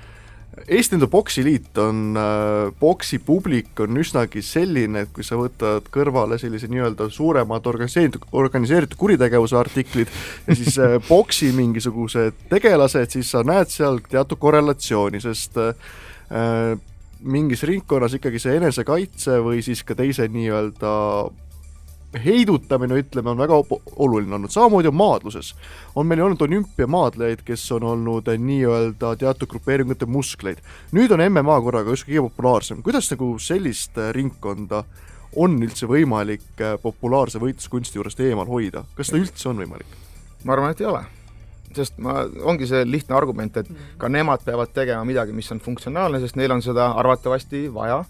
Eesti 0.51 0.97
enda 0.97 1.07
poksiliit 1.07 1.77
on 1.79 2.17
äh,, 2.19 2.73
poksipublik 2.79 3.79
on 3.79 4.01
üsnagi 4.01 4.41
selline, 4.43 5.05
et 5.05 5.13
kui 5.15 5.23
sa 5.23 5.37
võtad 5.39 5.87
kõrvale 5.93 6.35
sellise 6.41 6.67
nii-öelda 6.71 7.07
suuremad 7.13 7.67
organiseeritud, 7.71 8.25
organiseeritud 8.35 8.99
kuritegevuse 8.99 9.55
artiklid 9.55 10.11
ja 10.47 10.57
siis 10.59 10.75
äh, 10.75 10.97
poksi 11.07 11.53
mingisugused 11.55 12.43
tegelased, 12.51 13.15
siis 13.15 13.31
sa 13.31 13.45
näed 13.47 13.71
seal 13.71 14.01
teatud 14.11 14.41
korrelatsiooni, 14.43 15.23
sest 15.23 15.55
äh, 15.61 16.75
mingis 17.21 17.63
ringkonnas 17.67 18.17
ikkagi 18.17 18.41
see 18.41 18.57
enesekaitse 18.59 19.39
või 19.45 19.63
siis 19.63 19.85
ka 19.87 19.95
teise 19.95 20.27
nii-öelda 20.31 20.91
heidutamine, 22.19 22.95
ütleme, 22.99 23.29
on 23.29 23.39
väga 23.39 23.55
oluline 23.95 24.35
olnud, 24.35 24.51
samamoodi 24.51 24.87
on 24.87 24.95
maadluses. 24.95 25.55
on 25.95 26.07
meil 26.07 26.21
olnud 26.21 26.41
olümpiamaadlejaid, 26.41 27.43
kes 27.45 27.71
on 27.71 27.83
olnud 27.83 28.27
eh, 28.27 28.39
nii-öelda 28.39 29.15
teatud 29.15 29.47
grupeeringute 29.47 30.05
muskleid. 30.05 30.57
nüüd 30.91 31.11
on 31.11 31.23
MMA 31.31 31.61
korraga 31.61 31.89
justkui 31.89 32.15
kõige 32.15 32.27
populaarsem, 32.29 32.83
kuidas 32.83 33.11
nagu 33.11 33.31
sellist 33.39 33.97
eh, 33.97 34.11
ringkonda 34.11 34.83
on 35.35 35.55
üldse 35.63 35.87
võimalik 35.87 36.43
eh, 36.59 36.75
populaarse 36.81 37.39
võitluskunsti 37.39 37.99
juurest 37.99 38.19
eemal 38.19 38.47
hoida, 38.47 38.83
kas 38.95 39.07
seda 39.07 39.23
üldse 39.23 39.49
on 39.49 39.63
võimalik? 39.63 39.97
ma 40.43 40.57
arvan, 40.57 40.75
et 40.75 40.83
ei 40.83 40.91
ole. 40.91 41.05
sest 41.75 41.97
ma, 41.97 42.25
ongi 42.43 42.67
see 42.67 42.83
lihtne 42.85 43.15
argument, 43.15 43.57
et 43.57 43.71
ka 43.97 44.11
nemad 44.11 44.43
peavad 44.43 44.75
tegema 44.75 45.07
midagi, 45.07 45.31
mis 45.31 45.51
on 45.51 45.63
funktsionaalne, 45.63 46.19
sest 46.19 46.35
neil 46.35 46.51
on 46.51 46.61
seda 46.61 46.91
arvatavasti 46.91 47.69
vaja 47.73 48.03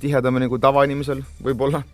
tihedamini 0.00 0.48
kui 0.50 0.58
tavainimesel 0.58 1.20
võib-olla 1.44 1.84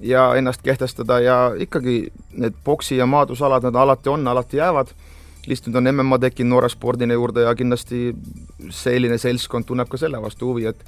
ja 0.00 0.34
ennast 0.36 0.62
kehtestada 0.62 1.20
ja 1.20 1.36
ikkagi 1.58 2.12
need 2.36 2.54
boksi- 2.64 2.96
ja 2.96 3.06
maadlusalad, 3.06 3.62
nad 3.62 3.74
alati 3.74 4.08
on, 4.08 4.28
alati 4.28 4.56
jäävad, 4.56 4.92
lihtsalt 5.46 5.74
nüüd 5.74 5.78
on 5.80 5.94
MMA 5.94 6.18
tekkinud 6.18 6.50
noore 6.50 6.68
spordina 6.68 7.14
juurde 7.14 7.46
ja 7.46 7.54
kindlasti 7.54 8.14
selline 8.70 9.18
seltskond 9.18 9.64
tunneb 9.66 9.88
ka 9.88 9.96
selle 9.96 10.20
vastu 10.22 10.50
huvi, 10.50 10.66
et 10.66 10.84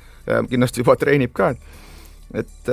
kindlasti 0.51 0.83
juba 0.83 0.97
treenib 0.97 1.33
ka, 1.33 1.51
et 1.55 1.87
et, 2.35 2.69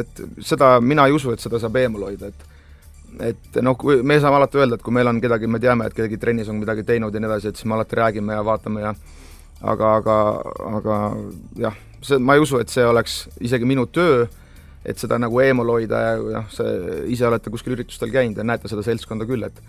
et 0.00 0.22
seda 0.42 0.80
mina 0.80 1.06
ei 1.06 1.14
usu, 1.14 1.30
et 1.30 1.40
seda 1.40 1.60
saab 1.62 1.76
eemal 1.78 2.08
hoida, 2.08 2.32
et 2.32 2.50
et 3.22 3.60
noh, 3.62 3.76
kui 3.78 4.00
me 4.02 4.16
saame 4.18 4.40
alati 4.40 4.58
öelda, 4.58 4.74
et 4.74 4.82
kui 4.82 4.94
meil 4.94 5.06
on 5.06 5.20
kedagi, 5.22 5.46
me 5.46 5.60
teame, 5.62 5.86
et 5.86 5.94
keegi 5.94 6.18
trennis 6.18 6.48
on 6.50 6.56
midagi 6.58 6.82
teinud 6.82 7.14
ja 7.14 7.20
nii 7.22 7.28
edasi, 7.30 7.52
et 7.52 7.60
siis 7.60 7.68
me 7.70 7.76
alati 7.76 7.96
räägime 7.96 8.34
ja 8.34 8.44
vaatame 8.44 8.80
ja 8.82 8.94
aga, 9.62 9.92
aga, 10.00 10.16
aga 10.80 10.96
jah, 11.62 11.76
see, 12.02 12.18
ma 12.18 12.34
ei 12.34 12.42
usu, 12.42 12.58
et 12.58 12.72
see 12.72 12.86
oleks 12.86 13.28
isegi 13.40 13.68
minu 13.68 13.86
töö 13.86 14.24
et 14.84 15.00
seda 15.00 15.18
nagu 15.20 15.40
eemal 15.40 15.72
hoida 15.76 16.00
ja 16.04 16.14
noh, 16.20 16.46
see, 16.52 17.00
ise 17.14 17.26
olete 17.28 17.52
kuskil 17.52 17.76
üritustel 17.76 18.12
käinud 18.14 18.40
ja 18.40 18.46
näete 18.46 18.70
seda 18.70 18.84
seltskonda 18.86 19.28
küll, 19.28 19.46
et 19.48 19.60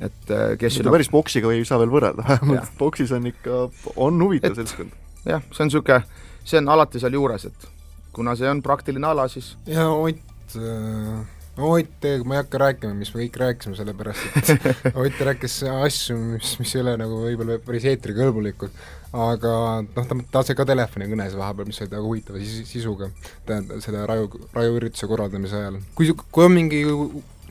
et 0.00 0.32
äh, 0.32 0.54
kes 0.60 0.78
seda 0.80 0.92
päris 0.94 1.10
poksiga 1.12 1.52
ei 1.52 1.64
saa 1.68 1.80
veel 1.82 1.92
võrrelda, 1.92 2.24
vähemalt 2.30 2.78
boksis 2.78 3.12
on 3.16 3.28
ikka, 3.30 3.66
on 3.96 4.22
huvitav 4.24 4.56
seltskond. 4.58 4.94
jah, 5.28 5.44
see 5.52 5.66
on 5.66 5.70
niisugune, 5.70 6.22
see 6.44 6.62
on 6.62 6.72
alati 6.76 7.02
seal 7.02 7.18
juures, 7.18 7.50
et 7.50 7.68
kuna 8.16 8.34
see 8.38 8.48
on 8.50 8.62
praktiline 8.64 9.12
ala, 9.12 9.28
siis 9.32 9.54
ja 9.70 9.90
Ott 9.90 10.56
äh 10.56 11.36
Ott, 11.60 12.04
ma 12.24 12.36
ei 12.36 12.40
hakka 12.40 12.58
rääkima, 12.62 12.94
mis 12.96 13.10
me 13.12 13.24
kõik 13.24 13.36
rääkisime, 13.40 13.76
sellepärast 13.76 14.38
et 14.38 14.94
Ott 15.02 15.18
rääkis 15.26 15.58
asju, 15.68 16.16
mis, 16.36 16.54
mis 16.60 16.74
ei 16.76 16.80
ole 16.84 16.94
nagu 17.00 17.18
võib-olla 17.24 17.58
päris 17.64 17.84
eetrikõlbulikud, 17.90 18.78
aga 19.10 19.52
noh, 19.82 20.06
ta, 20.06 20.16
ta 20.30 20.42
sai 20.46 20.56
ka 20.58 20.66
telefonikõnes 20.68 21.34
vahepeal, 21.38 21.66
mis 21.66 21.80
olid 21.82 21.94
väga 21.96 22.04
huvitava 22.04 22.42
sis-, 22.42 22.68
sisuga, 22.68 23.10
tähendab, 23.48 23.80
selle 23.82 24.04
raju, 24.06 24.28
rajuürituse 24.54 25.08
korraldamise 25.10 25.58
ajal. 25.58 25.80
kui, 25.98 26.12
kui 26.30 26.46
on 26.46 26.54
mingi 26.54 26.84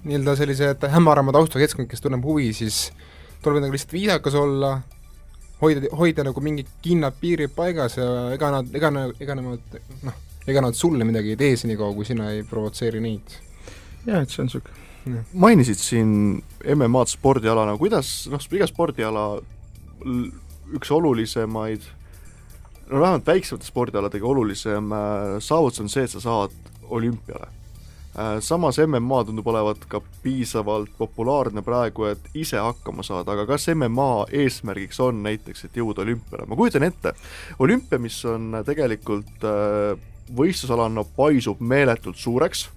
nii-öelda 0.06 0.38
sellised 0.39 0.88
hämarama 0.93 1.36
taustaga 1.36 1.65
keskkond, 1.65 1.89
kes 1.91 2.06
tunneb 2.06 2.24
huvi, 2.24 2.54
siis 2.56 2.88
tuleb 3.43 3.60
nagu 3.63 3.76
lihtsalt 3.76 3.95
viisakas 3.98 4.39
olla, 4.39 4.78
hoida, 5.60 5.91
hoida 6.00 6.24
nagu 6.30 6.43
mingid 6.43 6.72
kindlad 6.84 7.19
piirid 7.19 7.52
paigas 7.56 8.00
ja 8.00 8.10
ega 8.36 8.54
nad, 8.56 8.72
ega 8.76 8.93
nad, 8.95 9.15
ega 9.19 9.36
nad 9.39 9.80
noh, 10.08 10.19
ega 10.48 10.63
nad 10.63 10.80
sulle 10.80 11.08
midagi 11.08 11.36
ei 11.36 11.39
tee 11.39 11.58
senikaua, 11.60 11.91
kui 11.95 12.08
sina 12.08 12.32
ei 12.32 12.45
provotseeri 12.48 13.04
neid. 13.04 13.36
Jah, 14.08 14.24
et 14.24 14.32
see 14.32 14.45
on 14.45 14.48
niisugune 14.48 14.88
mainisid 15.34 15.80
siin 15.80 16.12
MM-ad 16.76 17.10
spordialana, 17.10 17.76
kuidas 17.80 18.28
noh, 18.30 18.43
iga 18.54 18.67
spordiala 18.69 19.24
üks 20.76 20.92
olulisemaid, 20.92 21.86
no 22.90 23.00
vähemalt 23.02 23.28
väiksemate 23.28 23.68
spordialadega 23.68 24.28
olulisem 24.28 24.92
äh, 24.92 25.38
saavutus 25.44 25.84
on 25.84 25.90
see, 25.90 26.04
et 26.06 26.14
sa 26.16 26.22
saad 26.24 26.56
olümpiale 26.90 27.48
äh,. 27.50 28.38
Samas 28.44 28.80
MMA 28.82 29.24
tundub 29.28 29.48
olevat 29.48 29.86
ka 29.90 30.02
piisavalt 30.24 30.92
populaarne 30.98 31.62
praegu, 31.66 32.10
et 32.10 32.32
ise 32.34 32.58
hakkama 32.60 33.06
saada, 33.06 33.36
aga 33.36 33.46
kas 33.50 33.70
MMA 33.76 34.10
eesmärgiks 34.44 35.00
on 35.06 35.24
näiteks, 35.24 35.66
et 35.66 35.78
jõuda 35.78 36.04
olümpiale, 36.06 36.50
ma 36.50 36.58
kujutan 36.60 36.88
ette, 36.90 37.14
olümpia, 37.60 38.02
mis 38.02 38.18
on 38.26 38.60
tegelikult 38.66 39.48
äh, 39.48 39.94
võistlusalana 40.36 41.06
paisub 41.16 41.62
meeletult 41.62 42.18
suureks 42.18 42.68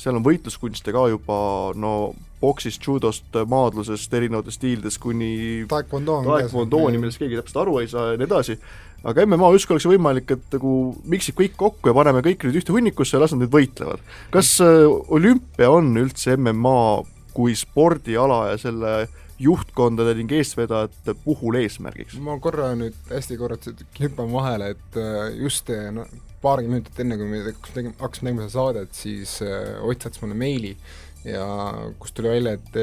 seal 0.00 0.16
on 0.16 0.24
võitluskunste 0.24 0.94
ka 0.94 1.06
juba 1.12 1.38
no 1.78 1.92
boksist, 2.40 2.84
judost, 2.86 3.26
maadlusest, 3.48 4.14
erinevatest 4.16 4.60
stiilidest 4.60 5.00
kuni 5.02 5.32
taekwondooni, 5.68 6.98
millest 6.98 7.20
keegi 7.20 7.38
täpselt 7.40 7.60
aru 7.64 7.80
ei 7.82 7.90
saa 7.90 8.12
ja 8.12 8.20
nii 8.20 8.28
edasi, 8.28 8.56
aga 9.04 9.26
MMA 9.28 9.52
justkui 9.56 9.76
oleks 9.76 9.88
võimalik, 9.90 10.34
et 10.36 10.56
nagu 10.56 10.74
miksib 11.10 11.38
kõik 11.40 11.56
kokku 11.60 11.92
ja 11.92 11.96
paneme 11.96 12.24
kõik 12.24 12.46
nüüd 12.46 12.60
ühte 12.60 12.74
hunnikusse 12.74 13.16
ja 13.16 13.22
las 13.22 13.34
nad 13.34 13.44
nüüd 13.44 13.54
võitlevad. 13.54 14.04
kas 14.34 14.56
äh, 14.64 14.84
olümpia 14.88 15.70
on 15.72 15.92
üldse 16.00 16.36
MMA 16.36 16.80
kui 17.36 17.54
spordiala 17.56 18.46
ja 18.50 18.60
selle 18.60 18.94
juhtkondade 19.40 20.14
ning 20.18 20.32
eestvedajate 20.36 21.14
puhul 21.24 21.60
eesmärgiks? 21.62 22.18
ma 22.24 22.38
korra 22.42 22.72
nüüd 22.78 22.96
hästi 23.12 23.38
korraks 23.40 23.72
hüppan 24.00 24.32
vahele, 24.32 24.74
et 24.76 25.00
äh, 25.00 25.30
just 25.40 25.70
no, 25.92 26.08
paarkümmend 26.40 26.80
minutit 26.80 27.00
enne, 27.04 27.20
kui 27.20 27.28
me 27.28 27.40
hakkasime 27.44 28.30
tegema 28.30 28.48
seda 28.48 28.52
saadet, 28.56 28.96
siis 28.96 29.38
äh, 29.44 29.76
Ott 29.84 30.04
saatis 30.04 30.22
mulle 30.24 30.36
meili 30.40 30.74
ja 31.24 31.44
kust 31.98 32.14
tuli 32.16 32.30
välja, 32.32 32.54
et, 32.56 32.76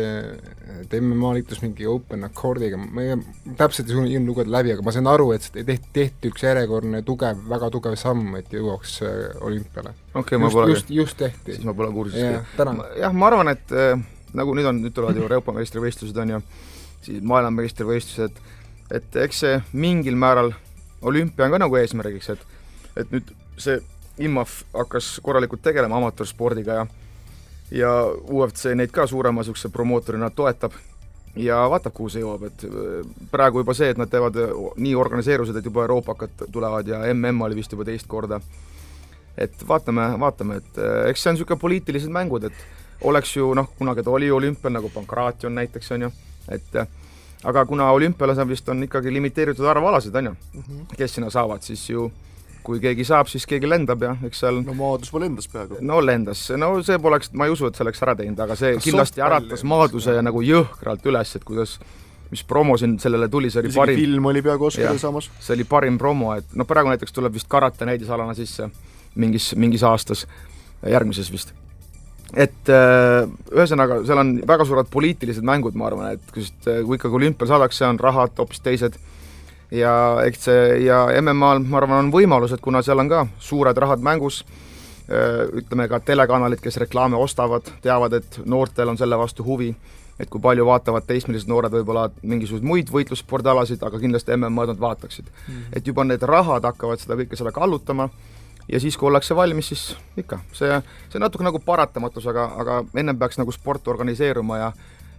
et 0.84 0.92
MMA 1.02 1.32
liitus 1.40 1.62
mingi 1.64 1.88
Open 1.90 2.26
Accordiga, 2.28 2.78
ma 2.78 3.02
ei, 3.02 3.16
täpselt 3.58 3.90
ei 3.90 3.96
jõudnud 3.96 4.30
lugeda 4.30 4.54
läbi, 4.54 4.74
aga 4.76 4.86
ma 4.86 4.94
sain 4.94 5.10
aru, 5.10 5.32
et 5.34 5.48
tehti, 5.56 5.78
tehti 5.96 6.32
üks 6.32 6.46
järjekordne 6.46 7.02
tugev, 7.08 7.40
väga 7.50 7.72
tugev 7.74 7.98
samm, 8.00 8.36
et 8.38 8.54
jõuaks 8.54 9.00
äh, 9.08 9.16
olümpiale. 9.42 9.96
okei 10.14 10.22
okay,, 10.22 10.44
ma 10.44 10.52
pole 10.54 10.76
just, 10.76 10.94
just 10.94 11.18
tehti. 11.18 11.56
siis 11.56 11.66
ma 11.66 11.74
pole 11.78 11.90
kursis. 11.96 12.22
jah, 12.22 13.16
ma 13.16 13.32
arvan, 13.32 13.50
et 13.56 13.74
äh, 13.74 13.98
nagu 14.38 14.54
nüüd 14.58 14.70
on, 14.70 14.84
nüüd 14.86 14.94
tulevad 14.94 15.18
ju 15.18 15.26
Euroopa 15.26 15.56
meistrivõistlused, 15.58 16.22
on 16.22 16.36
ju, 16.36 16.44
siis 17.08 17.26
maailmameistrivõistlused, 17.26 18.38
et 18.94 19.20
eks 19.26 19.44
see 19.44 19.58
mingil 19.74 20.20
määral 20.20 20.54
olümpia 21.02 21.48
on 21.48 21.58
ka 21.58 21.64
nagu 21.66 21.82
eesmärgiks, 21.82 22.30
et 22.36 22.46
et 22.98 23.12
nüüd 23.14 23.34
see 23.62 23.82
IMAF 24.26 24.64
hakkas 24.74 25.18
korralikult 25.26 25.62
tegelema 25.66 26.00
amatöörspordiga 26.00 26.80
ja 26.80 26.86
ja 27.72 27.90
UFC 28.30 28.76
neid 28.76 28.92
ka 28.96 29.08
suurema 29.08 29.42
niisuguse 29.42 29.70
promootorina 29.70 30.30
toetab 30.30 30.74
ja 31.36 31.58
vaatab, 31.70 31.94
kuhu 31.94 32.10
see 32.10 32.24
jõuab, 32.24 32.48
et 32.48 32.64
äh, 32.68 33.02
praegu 33.32 33.62
juba 33.62 33.76
see, 33.78 33.90
et 33.94 34.00
nad 34.00 34.10
teevad 34.12 34.38
äh, 34.42 34.54
nii 34.78 34.96
organiseerused, 34.98 35.56
et 35.56 35.66
juba 35.66 35.84
euroopakad 35.86 36.48
tulevad 36.52 36.88
ja 36.88 37.02
MM 37.14 37.42
oli 37.46 37.60
vist 37.60 37.74
juba 37.76 37.86
teist 37.88 38.08
korda, 38.10 38.40
et 39.38 39.68
vaatame, 39.68 40.08
vaatame, 40.20 40.62
et 40.64 40.80
äh, 40.82 41.10
eks 41.12 41.24
see 41.24 41.32
on 41.32 41.38
niisugune 41.38 41.62
poliitilised 41.62 42.14
mängud, 42.14 42.48
et 42.50 43.06
oleks 43.08 43.36
ju 43.36 43.52
noh, 43.58 43.70
kunagi 43.78 44.04
ta 44.04 44.16
oli 44.16 44.32
olümpial, 44.32 44.74
nagu 44.74 44.90
Pankration 44.94 45.54
näiteks, 45.56 45.92
on 45.98 46.08
ju, 46.08 46.12
et 46.50 46.80
äh, 46.82 46.88
aga 47.46 47.66
kuna 47.70 47.92
olümpiale 47.94 48.36
saab 48.36 48.50
vist, 48.50 48.70
on 48.70 48.88
ikkagi 48.88 49.14
limiteeritud 49.14 49.68
arv 49.70 49.86
alasid, 49.92 50.16
on 50.16 50.32
ju 50.32 50.36
-hmm. 50.56 50.96
kes 50.98 51.16
sinna 51.16 51.30
saavad, 51.30 51.62
siis 51.62 51.90
ju 51.90 52.12
kui 52.68 52.82
keegi 52.84 53.06
saab, 53.08 53.30
siis 53.32 53.46
keegi 53.48 53.70
lendab 53.70 54.02
ja 54.04 54.16
eks 54.28 54.42
seal 54.44 54.60
no 54.66 54.76
Maadlusmaa 54.78 55.24
lendas 55.24 55.48
peaaegu. 55.52 55.80
no 55.88 56.02
lendas, 56.04 56.42
no 56.60 56.74
see 56.86 57.00
poleks, 57.04 57.32
ma 57.38 57.48
ei 57.48 57.54
usu, 57.56 57.70
et 57.70 57.80
see 57.80 57.86
oleks 57.86 58.04
ära 58.04 58.18
teinud, 58.20 58.42
aga 58.44 58.58
see 58.60 58.76
Kas 58.76 58.88
kindlasti 58.90 59.24
äratas 59.24 59.64
Maadluse 59.68 60.18
ja 60.18 60.26
nagu 60.26 60.44
jõhkralt 60.44 61.08
üles, 61.08 61.32
et 61.40 61.48
kuidas 61.48 61.78
mis 62.32 62.44
promo 62.44 62.76
siin 62.78 62.98
sellele 63.00 63.30
tuli, 63.32 63.52
see 63.52 63.62
oli 63.62 63.72
isegi 63.72 63.80
parim 63.80 64.02
film 64.02 64.28
oli 64.32 64.44
peaaegu 64.44 64.68
Oscari 64.68 65.00
saamas. 65.00 65.30
see 65.40 65.56
oli 65.56 65.68
parim 65.70 66.00
promo, 66.02 66.34
et 66.36 66.58
noh, 66.60 66.68
praegu 66.68 66.92
näiteks 66.92 67.16
tuleb 67.16 67.38
vist 67.38 67.48
karate 67.52 67.88
näidisalana 67.88 68.36
sisse 68.38 68.68
mingis, 69.16 69.54
mingis 69.56 69.86
aastas, 69.88 70.26
järgmises 70.84 71.32
vist. 71.32 71.54
et 72.36 72.72
äh, 72.74 73.24
ühesõnaga, 73.56 74.02
seal 74.08 74.20
on 74.20 74.34
väga 74.48 74.68
suured 74.68 74.92
poliitilised 74.92 75.46
mängud, 75.48 75.78
ma 75.80 75.88
arvan, 75.88 76.18
et 76.18 76.34
sest 76.36 76.68
äh, 76.68 76.82
kui 76.84 77.00
ikkagi 77.00 77.22
olümpial 77.22 77.54
saadakse, 77.54 77.86
on 77.88 78.02
rahad 78.04 78.36
hoopis 78.38 78.60
teised 78.66 79.00
ja 79.72 79.94
eks 80.26 80.48
see 80.48 80.80
ja 80.86 81.06
MM-al, 81.22 81.64
ma 81.66 81.82
arvan, 81.82 82.06
on 82.06 82.14
võimalused, 82.14 82.62
kuna 82.64 82.82
seal 82.86 83.00
on 83.04 83.10
ka 83.12 83.26
suured 83.40 83.78
rahad 83.78 84.04
mängus, 84.04 84.44
äh, 85.10 85.46
ütleme 85.62 85.88
ka 85.92 86.00
telekanalid, 86.00 86.62
kes 86.64 86.80
reklaame 86.84 87.20
ostavad, 87.20 87.70
teavad, 87.82 88.14
et 88.14 88.42
noortel 88.46 88.94
on 88.94 88.98
selle 88.98 89.20
vastu 89.20 89.46
huvi 89.48 89.74
et 90.20 90.30
kui 90.34 90.42
palju 90.42 90.66
vaatavad 90.66 91.06
teismelised 91.06 91.50
noored 91.50 91.74
võib-olla 91.74 92.08
mingisuguseid 92.24 92.66
muid 92.66 92.90
võitlusspordialasid, 92.90 93.84
aga 93.86 94.00
kindlasti 94.02 94.34
MM-ad 94.34 94.74
nad 94.74 94.80
vaataksid 94.82 95.28
mm. 95.30 95.54
-hmm. 95.54 95.78
et 95.78 95.88
juba 95.88 96.04
need 96.04 96.24
rahad 96.26 96.66
hakkavad 96.66 97.00
seda 97.00 97.20
kõike 97.20 97.38
seda 97.38 97.52
kallutama 97.54 98.10
ja 98.72 98.80
siis, 98.80 98.98
kui 98.98 99.08
ollakse 99.08 99.36
valmis, 99.36 99.68
siis 99.68 99.96
ikka, 100.18 100.40
see, 100.52 100.82
see 101.10 101.20
on 101.20 101.26
natuke 101.28 101.44
nagu 101.44 101.60
paratamatus, 101.60 102.28
aga, 102.28 102.52
aga 102.58 102.84
ennem 102.96 103.20
peaks 103.20 103.38
nagu 103.38 103.52
sport 103.52 103.88
organiseeruma 103.88 104.58
ja 104.58 104.72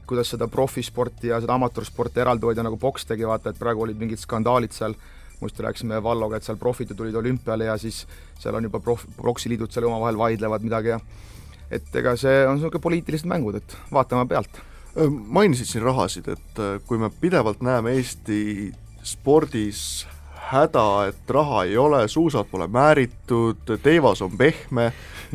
kuidas 0.08 0.32
seda 0.34 0.48
profisporti 0.48 1.30
ja 1.32 1.40
seda 1.42 1.54
amatöörsporti 1.58 2.22
eraldi 2.24 2.48
hoida, 2.48 2.64
nagu 2.66 2.78
poks 2.80 3.06
tegi, 3.08 3.26
vaata, 3.28 3.52
et 3.52 3.60
praegu 3.60 3.84
olid 3.84 4.00
mingid 4.00 4.20
skandaalid 4.22 4.74
seal, 4.76 4.96
muidugi 5.38 5.66
rääkisime 5.66 6.00
Valloga, 6.02 6.38
et 6.38 6.48
seal 6.48 6.58
profid 6.58 6.94
tulid 6.96 7.14
olümpiale 7.14 7.68
ja 7.68 7.76
siis 7.78 8.02
seal 8.40 8.56
on 8.58 8.66
juba 8.66 8.80
prof-, 8.82 9.06
poksiliidud 9.20 9.70
seal 9.70 9.86
omavahel 9.86 10.18
vaidlevad 10.18 10.64
midagi 10.66 10.96
ja 10.96 11.00
et 11.70 11.96
ega 12.00 12.16
see 12.18 12.42
on 12.48 12.56
niisugune 12.56 12.82
poliitilised 12.82 13.28
mängud, 13.28 13.60
et 13.60 13.76
vaatame 13.92 14.26
pealt. 14.28 14.60
Mainisid 14.98 15.68
siin 15.68 15.84
rahasid, 15.84 16.30
et 16.32 16.62
äh, 16.62 16.78
kui 16.88 16.98
me 16.98 17.10
pidevalt 17.20 17.60
näeme 17.62 17.92
Eesti 17.98 18.72
spordis 19.06 20.06
häda, 20.48 20.86
et 21.10 21.30
raha 21.30 21.64
ei 21.68 21.76
ole, 21.76 22.00
suusad 22.08 22.48
pole 22.50 22.66
määritud, 22.72 23.68
teivas 23.84 24.22
on 24.24 24.32
pehme, 24.38 24.90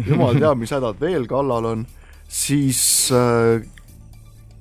jumal 0.07 0.39
teab, 0.41 0.57
mis 0.59 0.73
hädad 0.73 0.99
veel 0.99 1.27
kallal 1.29 1.69
on, 1.69 1.86
siis 2.27 2.81
äh, 3.13 3.62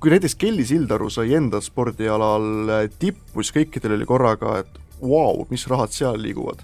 kui 0.03 0.11
näiteks 0.11 0.35
Kelly 0.35 0.65
Sildaru 0.67 1.07
sai 1.13 1.31
enda 1.37 1.61
spordialal 1.63 2.47
äh, 2.67 2.85
tippu, 2.99 3.39
siis 3.39 3.53
kõikidel 3.55 3.95
oli 3.95 4.07
korraga, 4.07 4.57
et 4.59 4.79
vau 4.99 5.13
wow,, 5.13 5.45
mis 5.47 5.63
rahad 5.71 5.95
seal 5.95 6.19
liiguvad. 6.19 6.59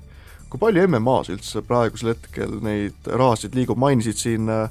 kui 0.49 0.59
palju 0.59 0.81
MM-as 0.89 1.29
üldse 1.29 1.61
praegusel 1.63 2.15
hetkel 2.15 2.57
neid 2.65 3.07
rahasid 3.07 3.55
liigub, 3.55 3.79
mainisid 3.79 4.19
siin 4.19 4.49
äh, 4.51 4.67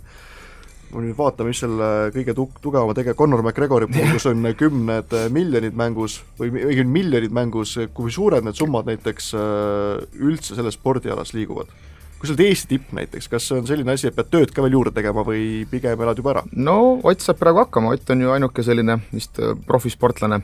ma 0.93 1.01
nüüd 1.01 1.17
vaatan, 1.17 1.49
mis 1.49 1.63
selle 1.65 2.11
kõige 2.13 2.35
tu-, 2.37 2.51
tugevama 2.61 2.97
tege-, 2.99 3.17
Conor 3.17 3.41
McGregori 3.41 3.89
puhul, 3.95 4.13
kus 4.19 4.29
on 4.29 4.45
kümned 4.59 5.17
miljonid 5.33 5.79
mängus 5.79 6.19
või 6.37 6.53
õigemini 6.53 6.93
miljonid 6.99 7.37
mängus, 7.41 7.77
kui 7.97 8.13
suured 8.13 8.45
need 8.45 8.59
summad 8.59 8.91
näiteks 8.91 9.33
äh, 9.39 10.21
üldse 10.29 10.59
selles 10.59 10.77
spordialas 10.77 11.33
liiguvad? 11.33 11.73
Kui 12.19 12.27
sa 12.27 12.35
oled 12.35 12.45
Eesti 12.45 12.69
tipp 12.75 12.93
näiteks, 12.99 13.29
kas 13.31 13.47
see 13.49 13.61
on 13.61 13.67
selline 13.69 13.95
asi, 13.95 14.09
et 14.11 14.17
pead 14.17 14.31
tööd 14.33 14.53
ka 14.55 14.65
veel 14.65 14.75
juurde 14.75 14.93
tegema 14.95 15.23
või 15.27 15.65
pigem 15.71 16.01
elad 16.03 16.19
juba 16.19 16.35
ära? 16.35 16.45
no 16.53 16.99
Ott 17.07 17.25
saab 17.25 17.41
praegu 17.41 17.63
hakkama, 17.63 17.95
Ott 17.95 18.11
on 18.11 18.27
ju 18.27 18.35
ainuke 18.35 18.65
selline 18.67 19.01
vist 19.13 19.39
äh, 19.39 19.55
profisportlane, 19.67 20.43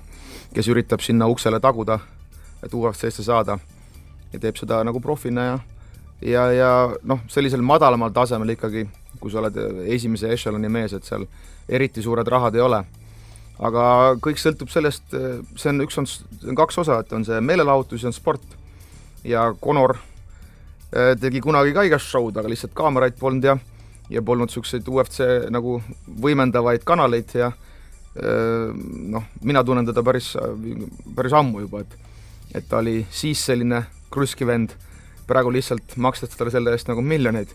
kes 0.54 0.70
üritab 0.70 1.02
sinna 1.02 1.28
uksele 1.30 1.60
taguda, 1.60 1.98
et 2.62 2.74
UFC-sse 2.74 3.26
saada 3.26 3.58
ja 4.32 4.42
teeb 4.42 4.58
seda 4.58 4.82
nagu 4.86 5.02
profina 5.02 5.48
ja 5.50 5.62
ja, 6.24 6.44
ja 6.54 6.70
noh, 7.02 7.20
sellisel 7.28 7.62
madalamal 7.62 8.14
tasemel 8.14 8.54
ikkagi 8.54 8.86
kui 9.20 9.32
sa 9.32 9.40
oled 9.42 9.56
esimese 9.90 10.30
ešeloni 10.34 10.70
mees, 10.72 10.94
et 10.94 11.06
seal 11.06 11.26
eriti 11.68 12.02
suured 12.04 12.28
rahad 12.28 12.56
ei 12.56 12.64
ole. 12.64 12.82
aga 13.54 13.82
kõik 14.22 14.40
sõltub 14.42 14.70
sellest, 14.72 15.14
see 15.14 15.70
on, 15.70 15.84
üks 15.84 15.98
on, 16.00 16.08
on 16.50 16.58
kaks 16.58 16.80
osa, 16.82 16.98
et 17.00 17.12
on 17.14 17.24
see 17.26 17.38
meelelahutus 17.40 18.02
ja 18.02 18.10
on 18.10 18.16
sport. 18.16 18.42
ja 19.24 19.54
Conor 19.62 19.96
tegi 21.20 21.40
kunagi 21.42 21.72
ka 21.74 21.82
igast 21.88 22.06
show'd, 22.06 22.36
aga 22.38 22.50
lihtsalt 22.52 22.74
kaameraid 22.76 23.16
polnud 23.18 23.48
ja 23.48 23.58
ja 24.12 24.22
polnud 24.22 24.50
niisuguseid 24.50 24.88
UFC 24.88 25.24
nagu 25.50 25.78
võimendavaid 26.20 26.84
kanaleid 26.84 27.32
ja 27.38 27.50
eh, 27.50 28.72
noh, 29.14 29.28
mina 29.42 29.64
tunnen 29.64 29.86
teda 29.88 30.04
päris, 30.04 30.34
päris 31.16 31.36
ammu 31.36 31.64
juba, 31.64 31.84
et 31.84 32.00
et 32.54 32.66
ta 32.70 32.78
oli 32.78 33.00
siis 33.10 33.40
selline 33.48 33.80
kruski 34.14 34.46
vend, 34.46 34.76
praegu 35.26 35.50
lihtsalt 35.50 35.96
makstakse 35.96 36.38
talle 36.38 36.52
selle 36.54 36.74
eest 36.76 36.86
nagu 36.86 37.02
miljoneid 37.02 37.54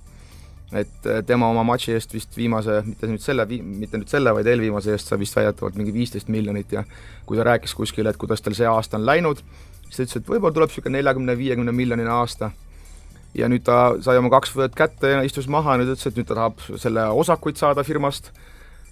et 0.71 1.08
äh, 1.08 1.21
tema 1.25 1.47
oma 1.49 1.63
matši 1.65 1.95
eest 1.95 2.13
vist 2.13 2.36
viimase, 2.38 2.82
mitte 2.86 3.08
nüüd 3.10 3.23
selle, 3.23 3.45
mitte 3.49 3.97
nüüd 3.97 4.12
selle, 4.12 4.34
vaid 4.38 4.47
eelviimase 4.49 4.93
eest 4.93 5.10
sai 5.10 5.17
vist 5.21 5.38
väidetavalt 5.38 5.78
mingi 5.80 5.93
viisteist 5.95 6.30
miljonit 6.30 6.75
ja 6.75 6.84
kui 7.25 7.39
ta 7.39 7.47
rääkis 7.47 7.73
kuskil, 7.78 8.10
et 8.10 8.19
kuidas 8.21 8.43
tal 8.45 8.58
see 8.58 8.69
aasta 8.69 8.99
on 8.99 9.08
läinud, 9.08 9.41
siis 9.88 9.97
ta 9.97 10.04
ütles, 10.04 10.19
et 10.21 10.30
võib-olla 10.30 10.58
tuleb 10.58 10.69
niisugune 10.73 10.99
neljakümne, 10.99 11.38
viiekümne 11.39 11.73
miljonine 11.73 12.13
aasta. 12.13 12.52
Ja 13.37 13.49
nüüd 13.51 13.63
ta 13.65 13.95
sai 14.03 14.17
oma 14.19 14.31
kaks 14.33 14.55
võõt 14.55 14.77
kätte 14.77 15.13
ja 15.13 15.21
istus 15.25 15.47
maha 15.51 15.75
ja 15.75 15.81
nüüd 15.81 15.93
ütles, 15.93 16.07
et 16.09 16.17
nüüd 16.17 16.29
ta 16.29 16.37
tahab 16.37 16.63
selle 16.81 17.05
osakuid 17.21 17.59
saada 17.59 17.85
firmast, 17.85 18.31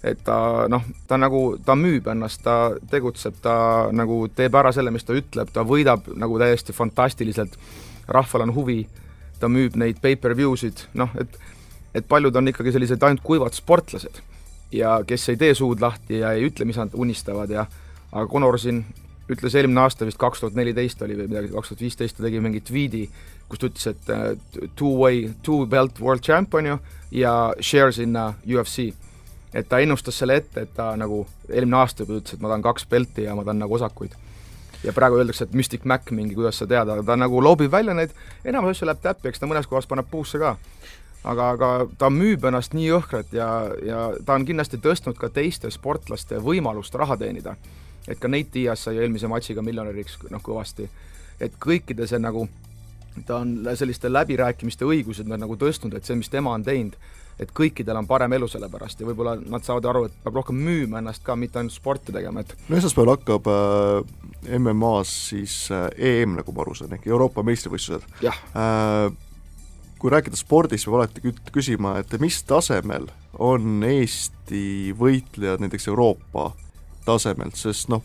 et 0.06 0.22
ta 0.24 0.68
noh, 0.70 0.84
ta 1.10 1.18
nagu, 1.18 1.42
ta 1.64 1.74
müüb 1.78 2.06
ennast, 2.12 2.42
ta 2.44 2.74
tegutseb, 2.90 3.40
ta 3.42 3.56
nagu 3.92 4.26
teeb 4.34 4.54
ära 4.54 4.72
selle, 4.74 4.92
mis 4.94 5.06
ta 5.06 5.16
ütleb, 5.18 5.50
ta 5.52 5.66
võidab 5.66 6.06
nagu 6.18 6.38
täiesti 6.38 6.76
fantastiliselt, 6.76 7.58
rahval 8.08 8.46
on 8.46 8.54
huvi, 8.54 8.80
ta 9.40 9.50
müüb 9.50 9.76
neid 9.78 10.00
pay-per-view 10.02 10.56
sid, 10.58 10.86
noh 10.98 11.14
et 11.20 11.38
et 11.96 12.04
paljud 12.04 12.36
on 12.36 12.50
ikkagi 12.50 12.70
sellised 12.74 13.02
ainult 13.02 13.22
kuivad 13.24 13.54
sportlased 13.56 14.20
ja 14.76 14.98
kes 15.08 15.22
ei 15.32 15.38
tee 15.40 15.54
suud 15.56 15.80
lahti 15.80 16.20
ja 16.20 16.34
ei 16.36 16.44
ütle, 16.46 16.66
mis 16.68 16.76
nad 16.76 16.92
unistavad 16.94 17.50
ja 17.50 17.64
aga 18.12 18.26
Conor 18.28 18.58
siin 18.60 18.82
ütles 19.28 19.56
eelmine 19.58 19.80
aasta 19.82 20.06
vist 20.08 20.18
kaks 20.20 20.40
tuhat 20.42 20.56
neliteist 20.58 21.02
oli 21.04 21.16
või 21.18 21.28
midagi, 21.30 21.50
kaks 21.52 21.72
tuhat 21.72 21.82
viisteist 21.84 22.16
ta 22.16 22.24
tegi 22.24 22.40
mingi 22.44 22.62
tweet'i, 22.64 23.02
kus 23.48 23.60
ta 23.60 23.68
ütles, 23.70 23.90
et 23.90 24.12
uh, 24.14 24.68
two-way, 24.78 25.28
two-belt 25.44 26.00
world 26.04 26.24
champion 26.24 26.70
ju 26.72 26.78
ja 27.22 27.34
shares 27.60 28.00
in 28.02 28.16
uh, 28.16 28.34
UFC. 28.46 28.92
et 29.54 29.68
ta 29.68 29.78
ennustas 29.80 30.18
selle 30.18 30.36
ette, 30.36 30.60
et 30.60 30.72
ta 30.76 30.90
nagu 30.96 31.26
eelmine 31.48 31.76
aasta 31.76 32.04
juba 32.04 32.18
ütles, 32.20 32.34
et 32.34 32.40
ma 32.40 32.50
tahan 32.52 32.64
kaks 32.66 32.88
belti 32.88 33.24
ja 33.24 33.34
ma 33.34 33.44
tahan 33.44 33.62
nagu 33.64 33.74
osakuid. 33.74 34.16
ja 34.84 34.92
praegu 34.92 35.16
öeldakse, 35.18 35.44
et 35.44 35.54
Mystic 35.54 35.84
Mac 35.84 36.10
mingi, 36.10 36.34
kuidas 36.34 36.58
sa 36.58 36.66
tead, 36.66 36.88
aga 36.88 37.02
ta 37.02 37.16
nagu 37.16 37.40
loobib 37.42 37.72
välja 37.72 37.94
neid, 37.94 38.12
enamus 38.44 38.76
asju 38.76 38.86
läheb 38.86 39.00
täppi, 39.02 39.28
eks 39.28 39.40
ta 39.40 39.46
mõnes 39.46 39.66
kohas 39.66 39.86
paneb 39.86 40.06
puusse 40.10 40.38
ka 40.38 40.56
aga, 41.24 41.50
aga 41.54 41.70
ta 41.98 42.10
müüb 42.12 42.44
ennast 42.48 42.74
nii 42.76 42.88
jõhkralt 42.88 43.34
ja, 43.34 43.48
ja 43.84 44.04
ta 44.24 44.36
on 44.38 44.46
kindlasti 44.48 44.80
tõstnud 44.82 45.18
ka 45.18 45.30
teiste 45.32 45.70
sportlaste 45.74 46.40
võimalust 46.42 46.94
raha 46.98 47.18
teenida. 47.20 47.56
Et 48.08 48.18
ka 48.20 48.30
Nate 48.30 48.54
Diaz 48.54 48.86
sai 48.86 48.98
eelmise 49.02 49.28
matšiga 49.30 49.62
miljonäriks 49.64 50.18
noh, 50.32 50.42
kõvasti. 50.44 50.88
et 51.40 51.54
kõikide 51.60 52.06
see 52.10 52.18
nagu, 52.18 52.48
ta 53.26 53.42
on 53.42 53.60
selliste 53.78 54.10
läbirääkimiste 54.10 54.84
õigused 54.84 55.28
nagu 55.30 55.56
tõstnud, 55.56 55.94
et 55.94 56.04
see, 56.04 56.16
mis 56.18 56.30
tema 56.32 56.54
on 56.56 56.64
teinud, 56.66 56.96
et 57.38 57.52
kõikidel 57.54 58.00
on 58.00 58.08
parem 58.10 58.32
elu 58.34 58.48
selle 58.50 58.68
pärast 58.72 59.00
ja 59.00 59.06
võib-olla 59.06 59.36
nad 59.38 59.62
saavad 59.66 59.86
aru, 59.86 60.04
et 60.08 60.16
peab 60.24 60.40
rohkem 60.40 60.58
müüma 60.58 60.98
ennast 60.98 61.22
ka, 61.26 61.36
mitte 61.38 61.60
ainult 61.60 61.76
sporti 61.76 62.14
tegema, 62.14 62.42
et 62.42 62.54
no 62.66 62.78
esmaspäeval 62.78 63.14
hakkab 63.14 63.46
äh, 63.52 64.58
MM-as 64.58 65.14
siis 65.30 65.60
äh, 65.74 65.86
EM, 65.94 66.38
nagu 66.40 66.54
ma 66.54 66.64
aru 66.64 66.74
saan, 66.78 66.96
ehk 66.98 67.06
Euroopa 67.06 67.46
meistrivõistlused. 67.46 68.08
äh, 68.26 69.12
kui 69.98 70.14
rääkida 70.14 70.38
spordist, 70.38 70.86
peab 70.86 71.00
alati 71.00 71.34
küsima, 71.54 71.96
et 72.02 72.18
mis 72.22 72.40
tasemel 72.46 73.08
on 73.38 73.84
Eesti 73.86 74.94
võitlejad 74.98 75.62
näiteks 75.62 75.88
Euroopa 75.90 76.52
tasemelt, 77.08 77.56
sest 77.58 77.88
noh, 77.92 78.04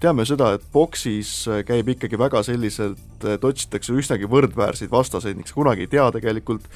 teame 0.00 0.26
seda, 0.28 0.52
et 0.56 0.64
boksis 0.72 1.30
käib 1.66 1.88
ikkagi 1.94 2.18
väga 2.20 2.42
selliselt, 2.46 3.02
et 3.24 3.44
otsitakse 3.44 3.94
üsnagi 3.96 4.28
võrdväärseid 4.30 4.92
vastaseid, 4.92 5.38
miks 5.38 5.54
kunagi 5.56 5.86
ei 5.86 5.92
tea 5.96 6.06
tegelikult, 6.14 6.66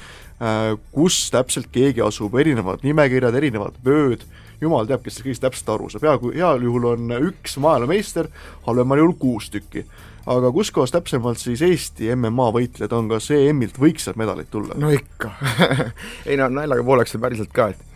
äh, 0.41 0.73
kus 0.93 1.23
täpselt 1.33 1.69
keegi 1.73 2.03
asub, 2.05 2.35
erinevad 2.41 2.85
nimekirjad, 2.85 3.37
erinevad 3.37 3.77
vööd, 3.85 4.25
jumal 4.61 4.89
teab, 4.89 5.03
kes 5.05 5.21
kõigest 5.21 5.45
täpselt 5.45 5.69
aru 5.73 5.89
saab, 5.91 6.07
hea, 6.07 6.15
heal 6.41 6.65
juhul 6.65 6.87
on 6.95 7.17
üks 7.31 7.57
maailmameister, 7.61 8.31
halvemal 8.67 9.03
juhul 9.03 9.19
kuus 9.21 9.51
tükki. 9.53 9.85
Aga 10.29 10.51
kus 10.53 10.69
kohas 10.69 10.91
täpsemalt 10.93 11.39
siis 11.41 11.63
Eesti 11.65 12.11
MMA 12.13 12.51
võitlejad 12.53 12.91
on, 12.93 13.07
kas 13.09 13.31
EM-ilt 13.33 13.79
võiks 13.81 14.05
sealt 14.05 14.19
medaleid 14.21 14.51
tulla? 14.53 14.77
no 14.77 14.91
ikka. 14.93 15.31
Ei 16.29 16.37
no 16.37 16.45
naljaga 16.53 16.85
pooleks 16.85 17.17
päriselt 17.17 17.49
ka, 17.55 17.71
et 17.73 17.87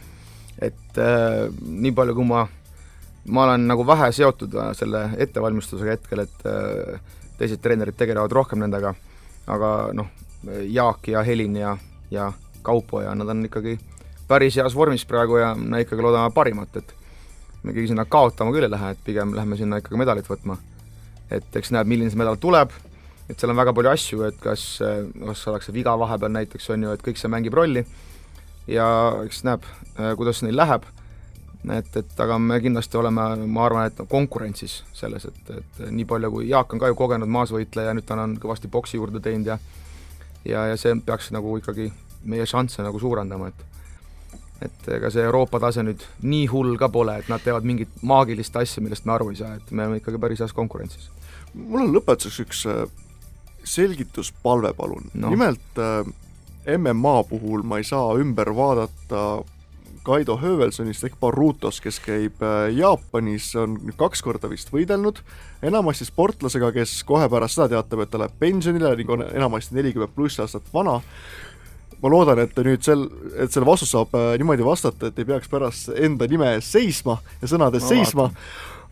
et 0.66 1.00
äh, 1.02 1.50
nii 1.60 1.92
palju, 1.96 2.16
kui 2.18 2.28
ma, 2.30 2.46
ma 3.26 3.44
olen 3.44 3.68
nagu 3.68 3.88
vähe 3.88 4.12
seotud 4.12 4.54
äh, 4.60 4.72
selle 4.78 5.10
ettevalmistusega 5.18 5.98
hetkel, 5.98 6.24
et 6.26 6.46
äh, 6.50 7.00
teised 7.40 7.62
treenerid 7.64 7.98
tegelevad 7.98 8.32
rohkem 8.32 8.62
nendega, 8.62 8.94
aga 9.52 9.72
noh, 9.94 10.12
Jaak 10.46 11.08
ja 11.10 11.24
Helin 11.26 11.56
ja, 11.58 11.74
ja 12.14 12.30
Kaupo 12.66 13.02
ja 13.02 13.16
nad 13.18 13.30
on 13.30 13.46
ikkagi 13.48 13.80
päris 14.28 14.58
heas 14.58 14.76
vormis 14.78 15.06
praegu 15.10 15.40
ja 15.42 15.54
me 15.58 15.82
ikkagi 15.82 16.06
loodame 16.06 16.34
parimat, 16.34 16.78
et 16.78 16.94
me 17.64 17.74
keegi 17.74 17.92
sinna 17.92 18.06
kaotama 18.06 18.54
küll 18.54 18.68
ei 18.68 18.74
lähe, 18.74 18.92
et 18.94 19.04
pigem 19.06 19.34
lähme 19.38 19.58
sinna 19.58 19.82
ikkagi 19.82 19.98
medalit 19.98 20.30
võtma. 20.30 20.58
et 21.34 21.56
eks 21.58 21.72
näeb, 21.74 21.88
milline 21.90 22.12
see 22.14 22.20
medal 22.22 22.38
tuleb, 22.38 22.74
et 23.30 23.40
seal 23.40 23.50
on 23.50 23.58
väga 23.58 23.74
palju 23.74 23.90
asju, 23.90 24.22
et 24.28 24.36
kas, 24.42 24.66
kas 25.26 25.40
saadakse 25.42 25.74
viga 25.74 25.96
vahepeal 25.98 26.30
näiteks, 26.30 26.70
on 26.70 26.84
ju, 26.86 26.92
et 26.94 27.02
kõik 27.02 27.18
see 27.18 27.32
mängib 27.34 27.58
rolli 27.58 27.82
ja 28.70 28.86
eks 29.26 29.42
näeb, 29.48 29.66
kuidas 30.18 30.44
neil 30.46 30.58
läheb, 30.62 30.86
et, 31.74 31.98
et 31.98 32.20
aga 32.20 32.38
me 32.40 32.60
kindlasti 32.62 32.98
oleme, 32.98 33.24
ma 33.48 33.66
arvan, 33.66 33.90
et 33.90 34.02
konkurentsis 34.10 34.84
selles, 34.94 35.26
et, 35.26 35.54
et 35.58 35.86
nii 35.90 36.06
palju 36.10 36.32
kui 36.32 36.50
Jaak 36.50 36.74
on 36.74 36.82
ka 36.82 36.92
ju 36.92 36.98
kogenud 37.00 37.32
maasvõitleja, 37.32 37.96
nüüd 37.96 38.08
ta 38.08 38.18
on 38.22 38.38
kõvasti 38.42 38.72
boksi 38.72 39.00
juurde 39.00 39.22
teinud 39.24 39.54
ja 39.54 39.60
ja, 40.46 40.66
ja 40.72 40.78
see 40.78 40.94
peaks 41.06 41.32
nagu 41.34 41.58
ikkagi 41.58 41.90
meie 42.30 42.46
šansse 42.50 42.86
nagu 42.86 43.00
suurendama, 43.02 43.50
et 43.50 43.72
et 44.64 44.88
ega 44.96 45.10
see 45.12 45.24
Euroopa 45.28 45.60
tase 45.60 45.84
nüüd 45.84 46.04
nii 46.24 46.46
hull 46.48 46.78
ka 46.80 46.88
pole, 46.90 47.18
et 47.20 47.28
nad 47.30 47.44
teevad 47.44 47.66
mingit 47.68 47.92
maagilist 48.08 48.56
asja, 48.56 48.84
millest 48.84 49.06
me 49.06 49.12
aru 49.18 49.28
ei 49.34 49.40
saa, 49.42 49.58
et 49.60 49.72
me 49.72 49.84
oleme 49.84 50.00
ikkagi 50.00 50.22
päris 50.22 50.44
heas 50.46 50.54
konkurentsis. 50.56 51.10
mul 51.54 51.84
on 51.84 51.92
lõpetuseks 51.96 52.40
üks 52.46 52.62
äh, 52.72 52.86
selgituspalve, 53.68 54.72
palun 54.78 55.12
no.. 55.14 55.34
nimelt 55.34 55.82
äh, 55.82 56.08
MMA 56.78 57.18
puhul 57.30 57.66
ma 57.68 57.82
ei 57.82 57.88
saa 57.88 58.16
ümber 58.22 58.54
vaadata 58.56 59.26
Kaido 60.06 60.38
Höövelsonist 60.38 61.04
ehk 61.08 61.16
Barutos, 61.22 61.80
kes 61.82 61.98
käib 62.04 62.44
äh, 62.46 62.70
Jaapanis, 62.78 63.50
on 63.60 63.78
kaks 63.98 64.22
korda 64.26 64.50
vist 64.52 64.70
võidelnud, 64.74 65.22
enamasti 65.66 66.08
sportlasega, 66.08 66.70
kes 66.76 67.00
kohe 67.08 67.28
pärast 67.32 67.58
seda 67.58 67.72
teatab, 67.74 68.04
et 68.04 68.14
ta 68.14 68.22
läheb 68.22 68.36
pensionile 68.42 68.94
ning 69.00 69.10
on 69.16 69.26
enamasti 69.26 69.78
nelikümmend 69.78 70.14
pluss 70.16 70.42
aastat 70.44 70.68
vana. 70.74 71.00
Ma 72.04 72.12
loodan, 72.12 72.42
et 72.44 72.58
nüüd 72.68 72.84
sel, 72.86 73.08
et 73.40 73.54
selle 73.54 73.66
vastus 73.68 73.96
saab 73.96 74.14
äh, 74.18 74.36
niimoodi 74.42 74.68
vastata, 74.68 75.10
et 75.10 75.22
ei 75.22 75.30
peaks 75.32 75.50
pärast 75.50 75.94
enda 75.96 76.30
nime 76.30 76.54
ees 76.58 76.70
seisma 76.76 77.18
ja 77.42 77.50
sõnade 77.50 77.82
ees 77.82 77.90
seisma, 77.90 78.30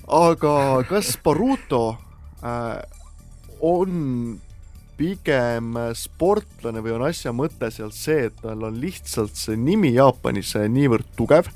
aga 0.07 0.55
kas 0.89 1.13
Baruto 1.21 1.85
äh, 2.41 2.81
on 3.61 4.39
pigem 5.03 5.75
sportlane 5.97 6.83
või 6.83 6.95
on 6.95 7.07
asja 7.09 7.33
mõte 7.35 7.67
seal 7.73 7.91
see, 7.95 8.29
et 8.29 8.39
tal 8.43 8.63
on 8.69 8.79
lihtsalt 8.79 9.35
see 9.35 9.59
nimi 9.59 9.91
Jaapanis 9.97 10.55
niivõrd 10.71 11.09
tugev, 11.17 11.49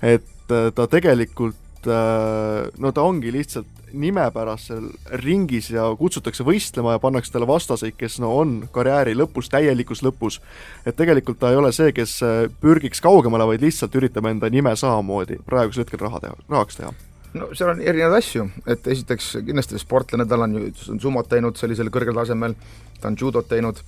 et 0.00 0.52
äh, 0.52 0.70
ta 0.74 0.88
tegelikult 0.90 1.88
äh, 1.88 2.70
no 2.80 2.92
ta 2.96 3.04
ongi 3.04 3.32
lihtsalt 3.34 3.68
nimepärasel 3.94 4.88
ringis 5.22 5.68
ja 5.70 5.84
kutsutakse 5.98 6.42
võistlema 6.46 6.96
ja 6.96 7.02
pannakse 7.02 7.30
talle 7.30 7.46
vastaseid, 7.46 7.94
kes 7.94 8.16
no 8.24 8.32
on 8.40 8.56
karjääri 8.74 9.14
lõpus, 9.14 9.52
täielikus 9.52 10.02
lõpus. 10.02 10.40
et 10.86 10.96
tegelikult 10.96 11.38
ta 11.38 11.52
ei 11.52 11.60
ole 11.60 11.70
see, 11.76 11.92
kes 11.94 12.20
äh, 12.24 12.44
pürgiks 12.60 13.04
kaugemale, 13.04 13.46
vaid 13.52 13.62
lihtsalt 13.62 13.94
üritab 14.00 14.32
enda 14.32 14.50
nime 14.50 14.74
samamoodi 14.76 15.42
praegusel 15.44 15.84
hetkel 15.84 16.08
raha 16.08 16.24
teha, 16.24 16.40
rahaks 16.48 16.80
teha 16.80 16.94
no 17.34 17.50
seal 17.54 17.74
on 17.74 17.82
erinevaid 17.82 18.20
asju, 18.20 18.46
et 18.70 18.86
esiteks 18.94 19.34
kindlasti 19.46 19.80
sportlane, 19.82 20.26
tal 20.30 20.46
on 20.46 20.56
ju, 20.58 20.70
sumot 21.02 21.28
teinud 21.30 21.58
sellisel 21.58 21.90
kõrgel 21.94 22.16
tasemel, 22.16 22.56
ta 23.00 23.10
on 23.10 23.18
judot 23.20 23.48
teinud. 23.50 23.82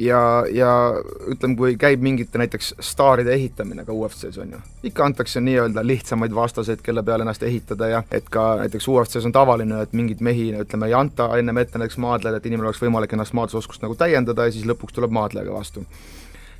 Ja, 0.00 0.46
ja 0.48 0.68
ütleme, 1.28 1.58
kui 1.58 1.74
käib 1.76 2.00
mingite 2.00 2.40
näiteks 2.40 2.70
staaride 2.80 3.34
ehitamine 3.34 3.82
ka 3.84 3.92
UFC-s, 3.92 4.38
on 4.40 4.54
ju, 4.54 4.60
ikka 4.88 5.04
antakse 5.04 5.42
nii-öelda 5.44 5.82
lihtsamaid 5.84 6.32
vastaseid, 6.32 6.80
kelle 6.84 7.02
peale 7.04 7.26
ennast 7.26 7.44
ehitada 7.44 7.90
ja 7.90 8.00
et 8.08 8.30
ka 8.32 8.46
näiteks 8.62 8.88
UFC-s 8.88 9.28
on 9.28 9.34
tavaline, 9.36 9.82
et 9.84 9.92
mingeid 9.92 10.22
mehi, 10.24 10.46
ütleme, 10.62 10.88
ei 10.88 10.96
anta 10.96 11.28
ennem 11.36 11.60
ette 11.60 11.76
näiteks 11.76 12.00
maadlejad, 12.00 12.38
et 12.40 12.48
inimesel 12.48 12.70
oleks 12.70 12.80
võimalik 12.80 13.12
ennast 13.12 13.36
maadlusoskust 13.36 13.84
nagu 13.84 13.98
täiendada 14.00 14.48
ja 14.48 14.56
siis 14.56 14.64
lõpuks 14.70 14.96
tuleb 14.96 15.12
maadlejaga 15.12 15.52
vastu. 15.58 15.84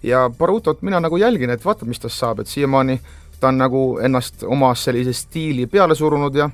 ja 0.03 0.27
Barutot 0.39 0.83
mina 0.83 1.01
nagu 1.01 1.17
jälgin, 1.17 1.51
et 1.51 1.65
vaatab, 1.65 1.89
mis 1.89 2.05
tast 2.05 2.21
saab, 2.21 2.45
et 2.45 2.53
siiamaani 2.53 3.01
ta 3.41 3.49
on 3.49 3.59
nagu 3.59 3.99
ennast 4.03 4.43
oma 4.45 4.75
sellise 4.75 5.13
stiili 5.13 5.67
peale 5.67 5.95
surunud 5.95 6.35
ja 6.35 6.51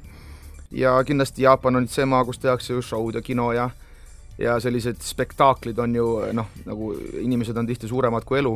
ja 0.71 1.05
kindlasti 1.05 1.43
Jaapan 1.43 1.77
on 1.77 1.89
see 1.89 2.05
maa, 2.05 2.25
kus 2.25 2.39
tehakse 2.39 2.73
ju 2.73 2.83
show'd 2.83 3.15
ja 3.15 3.23
kino 3.23 3.53
ja 3.53 3.71
ja 4.39 4.61
sellised 4.61 5.01
spektaaklid 5.01 5.79
on 5.79 5.95
ju 5.95 6.07
noh, 6.33 6.49
nagu 6.67 6.93
inimesed 7.21 7.57
on 7.57 7.67
tihti 7.67 7.89
suuremad 7.89 8.25
kui 8.25 8.39
elu, 8.39 8.53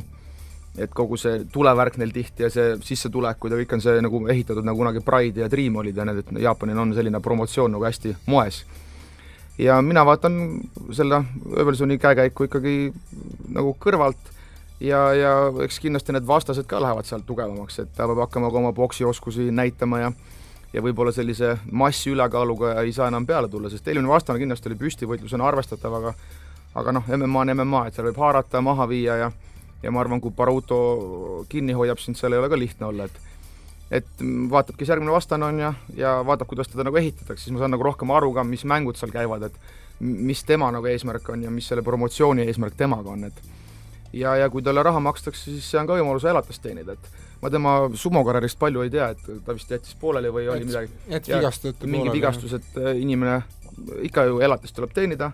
et 0.78 0.92
kogu 0.94 1.16
see 1.16 1.44
tulevärk 1.52 1.96
neil 1.98 2.12
tihti 2.12 2.44
ja 2.44 2.50
see 2.52 2.74
sissetulekud 2.84 3.54
ja 3.54 3.60
kõik 3.62 3.72
on 3.76 3.84
see 3.84 4.02
nagu 4.04 4.20
ehitatud 4.28 4.66
nagu 4.66 4.78
kunagi 4.82 5.00
Pride 5.04 5.40
ja 5.40 5.48
Dream 5.50 5.80
olid 5.80 5.96
ja 5.96 6.04
need, 6.04 6.20
et 6.20 6.42
Jaapanil 6.44 6.78
on 6.78 6.92
selline 6.94 7.20
promotsioon 7.24 7.72
nagu 7.72 7.88
hästi 7.88 8.16
moes. 8.26 8.64
ja 9.58 9.80
mina 9.82 10.04
vaatan 10.06 10.60
selle 10.92 11.24
Öbelsoni 11.56 11.98
käekäiku 11.98 12.44
ikkagi 12.44 12.76
nagu 13.48 13.76
kõrvalt 13.80 14.36
ja, 14.80 15.00
ja 15.14 15.32
eks 15.64 15.80
kindlasti 15.80 16.14
need 16.16 16.26
vastased 16.26 16.68
ka 16.68 16.80
lähevad 16.82 17.08
sealt 17.08 17.26
tugevamaks, 17.28 17.78
et 17.82 17.92
ta 17.96 18.08
peab 18.08 18.24
hakkama 18.26 18.50
ka 18.50 18.62
oma 18.62 18.72
poksioskusi 18.76 19.50
näitama 19.50 20.04
ja 20.04 20.12
ja 20.72 20.82
võib-olla 20.82 21.10
sellise 21.10 21.56
massi 21.72 22.12
ülekaaluga 22.12 22.76
ei 22.84 22.92
saa 22.94 23.08
enam 23.10 23.26
peale 23.26 23.48
tulla, 23.50 23.70
sest 23.70 23.88
eelmine 23.88 24.08
vastane 24.08 24.38
kindlasti 24.38 24.70
oli 24.70 24.78
püstivõitlusena 24.78 25.48
arvestatav, 25.48 25.96
aga 25.98 26.14
aga 26.78 26.92
noh, 26.94 27.08
MMA 27.10 27.40
on 27.40 27.54
MMA, 27.56 27.80
et 27.88 27.96
seal 27.96 28.06
võib 28.06 28.20
haarata, 28.22 28.62
maha 28.62 28.86
viia 28.90 29.16
ja 29.24 29.32
ja 29.82 29.90
ma 29.90 30.02
arvan, 30.02 30.20
kui 30.20 30.30
Baruto 30.36 30.78
kinni 31.48 31.72
hoiab 31.72 31.98
sind, 31.98 32.18
seal 32.18 32.36
ei 32.36 32.38
ole 32.38 32.50
ka 32.52 32.58
lihtne 32.58 32.86
olla, 32.86 33.08
et 33.08 33.28
et 33.90 34.24
vaatab, 34.50 34.76
kes 34.78 34.92
järgmine 34.92 35.10
vastane 35.10 35.48
on 35.48 35.58
ja, 35.58 35.72
ja 35.98 36.20
vaatab, 36.26 36.46
kuidas 36.52 36.68
teda 36.70 36.84
nagu 36.86 36.98
ehitatakse, 37.00 37.42
siis 37.42 37.54
ma 37.54 37.64
saan 37.64 37.72
nagu 37.74 37.82
rohkem 37.82 38.12
aru 38.14 38.30
ka, 38.36 38.44
mis 38.46 38.62
mängud 38.62 39.00
seal 39.00 39.10
käivad, 39.10 39.48
et 39.48 39.56
mis 40.00 40.44
tema 40.46 40.68
nagu 40.70 40.86
eesmärk 40.86 41.26
on 41.34 41.42
ja 41.42 41.50
mis 41.50 41.66
selle 41.66 41.82
promotsiooni 41.82 42.46
eesmärk 42.46 42.76
temaga 42.78 43.10
on, 43.10 43.24
et 43.26 43.40
ja, 44.12 44.36
ja 44.36 44.50
kui 44.50 44.62
talle 44.62 44.82
raha 44.82 45.00
makstakse, 45.00 45.50
siis 45.50 45.70
see 45.70 45.80
on 45.80 45.88
ka 45.88 45.98
võimalus 45.98 46.26
elatist 46.28 46.62
teenida, 46.62 46.96
et 46.96 47.28
ma 47.42 47.50
tema 47.50 47.76
sumokarjäärist 47.94 48.58
palju 48.60 48.84
ei 48.84 48.90
tea, 48.92 49.10
et 49.14 49.44
ta 49.46 49.56
vist 49.56 49.70
jättis 49.70 49.96
pooleli 50.00 50.32
või 50.32 50.48
oli 50.52 50.66
midagi. 50.68 50.92
jättis 51.08 51.36
vigastust. 51.36 51.86
mingi 51.86 52.12
vigastus, 52.12 52.58
et 52.58 52.82
inimene 53.00 53.40
ikka 54.04 54.26
ju 54.28 54.40
elatist 54.44 54.76
tuleb 54.76 54.92
teenida 54.94 55.30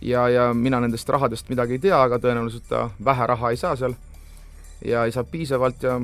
ja, 0.00 0.28
ja 0.28 0.54
mina 0.54 0.80
nendest 0.80 1.08
rahadest 1.08 1.50
midagi 1.50 1.78
ei 1.78 1.84
tea, 1.88 1.98
aga 1.98 2.18
tõenäoliselt 2.22 2.68
ta 2.68 2.88
vähe 3.04 3.26
raha 3.26 3.50
ei 3.50 3.60
saa 3.60 3.76
seal 3.76 3.94
ja 4.84 5.04
ei 5.06 5.12
saa 5.14 5.24
piisavalt 5.24 5.82
ja, 5.82 5.98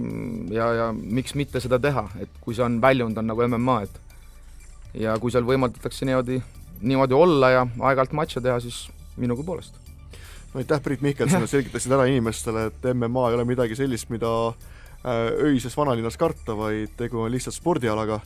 ja, 0.54 0.68
ja 0.74 0.92
miks 0.92 1.34
mitte 1.34 1.60
seda 1.60 1.78
teha, 1.82 2.08
et 2.22 2.30
kui 2.40 2.54
see 2.54 2.64
on 2.64 2.80
väljund, 2.82 3.18
on 3.18 3.26
nagu 3.26 3.48
MMA, 3.48 3.80
et 3.86 5.02
ja 5.02 5.18
kui 5.20 5.34
seal 5.34 5.46
võimaldatakse 5.46 6.06
niimoodi, 6.08 6.40
niimoodi 6.80 7.18
olla 7.18 7.50
ja 7.50 7.66
aeg-ajalt 7.66 8.14
matše 8.16 8.42
teha, 8.44 8.60
siis 8.62 8.86
minugi 9.18 9.44
poolest. 9.46 9.74
Aitäh, 10.54 10.80
Priit 10.82 11.04
Mihkelson, 11.04 11.48
selgitasid 11.54 11.92
ära 11.92 12.08
inimestele, 12.08 12.68
et 12.72 12.90
MMA 12.94 13.28
ei 13.28 13.38
ole 13.38 13.44
midagi 13.48 13.76
sellist, 13.76 14.10
mida 14.10 14.32
Äh, 15.06 15.44
öises 15.44 15.76
vanalinnas 15.76 16.16
karta, 16.18 16.56
vaid 16.58 16.96
tegu 16.98 17.20
on 17.22 17.30
lihtsalt 17.30 17.54
spordialaga. 17.54 18.16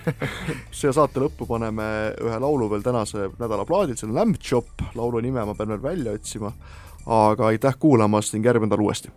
Siia 0.76 0.94
saate 0.96 1.20
lõppu 1.20 1.44
paneme 1.44 1.88
ühe 2.24 2.38
laulu 2.40 2.70
veel 2.72 2.84
tänase 2.86 3.26
nädala 3.36 3.66
plaadilt, 3.68 4.00
see 4.00 4.08
on 4.08 4.14
Lamb 4.16 4.38
Chop, 4.40 4.80
laulu 4.96 5.20
nime 5.20 5.44
ma 5.44 5.52
pean 5.54 5.74
veel 5.74 5.82
välja 5.82 6.14
otsima, 6.16 6.54
aga 7.04 7.50
aitäh 7.50 7.76
kuulamast 7.78 8.32
ning 8.32 8.48
järgmine 8.48 8.72
nädal 8.72 8.86
uuesti. 8.86 9.12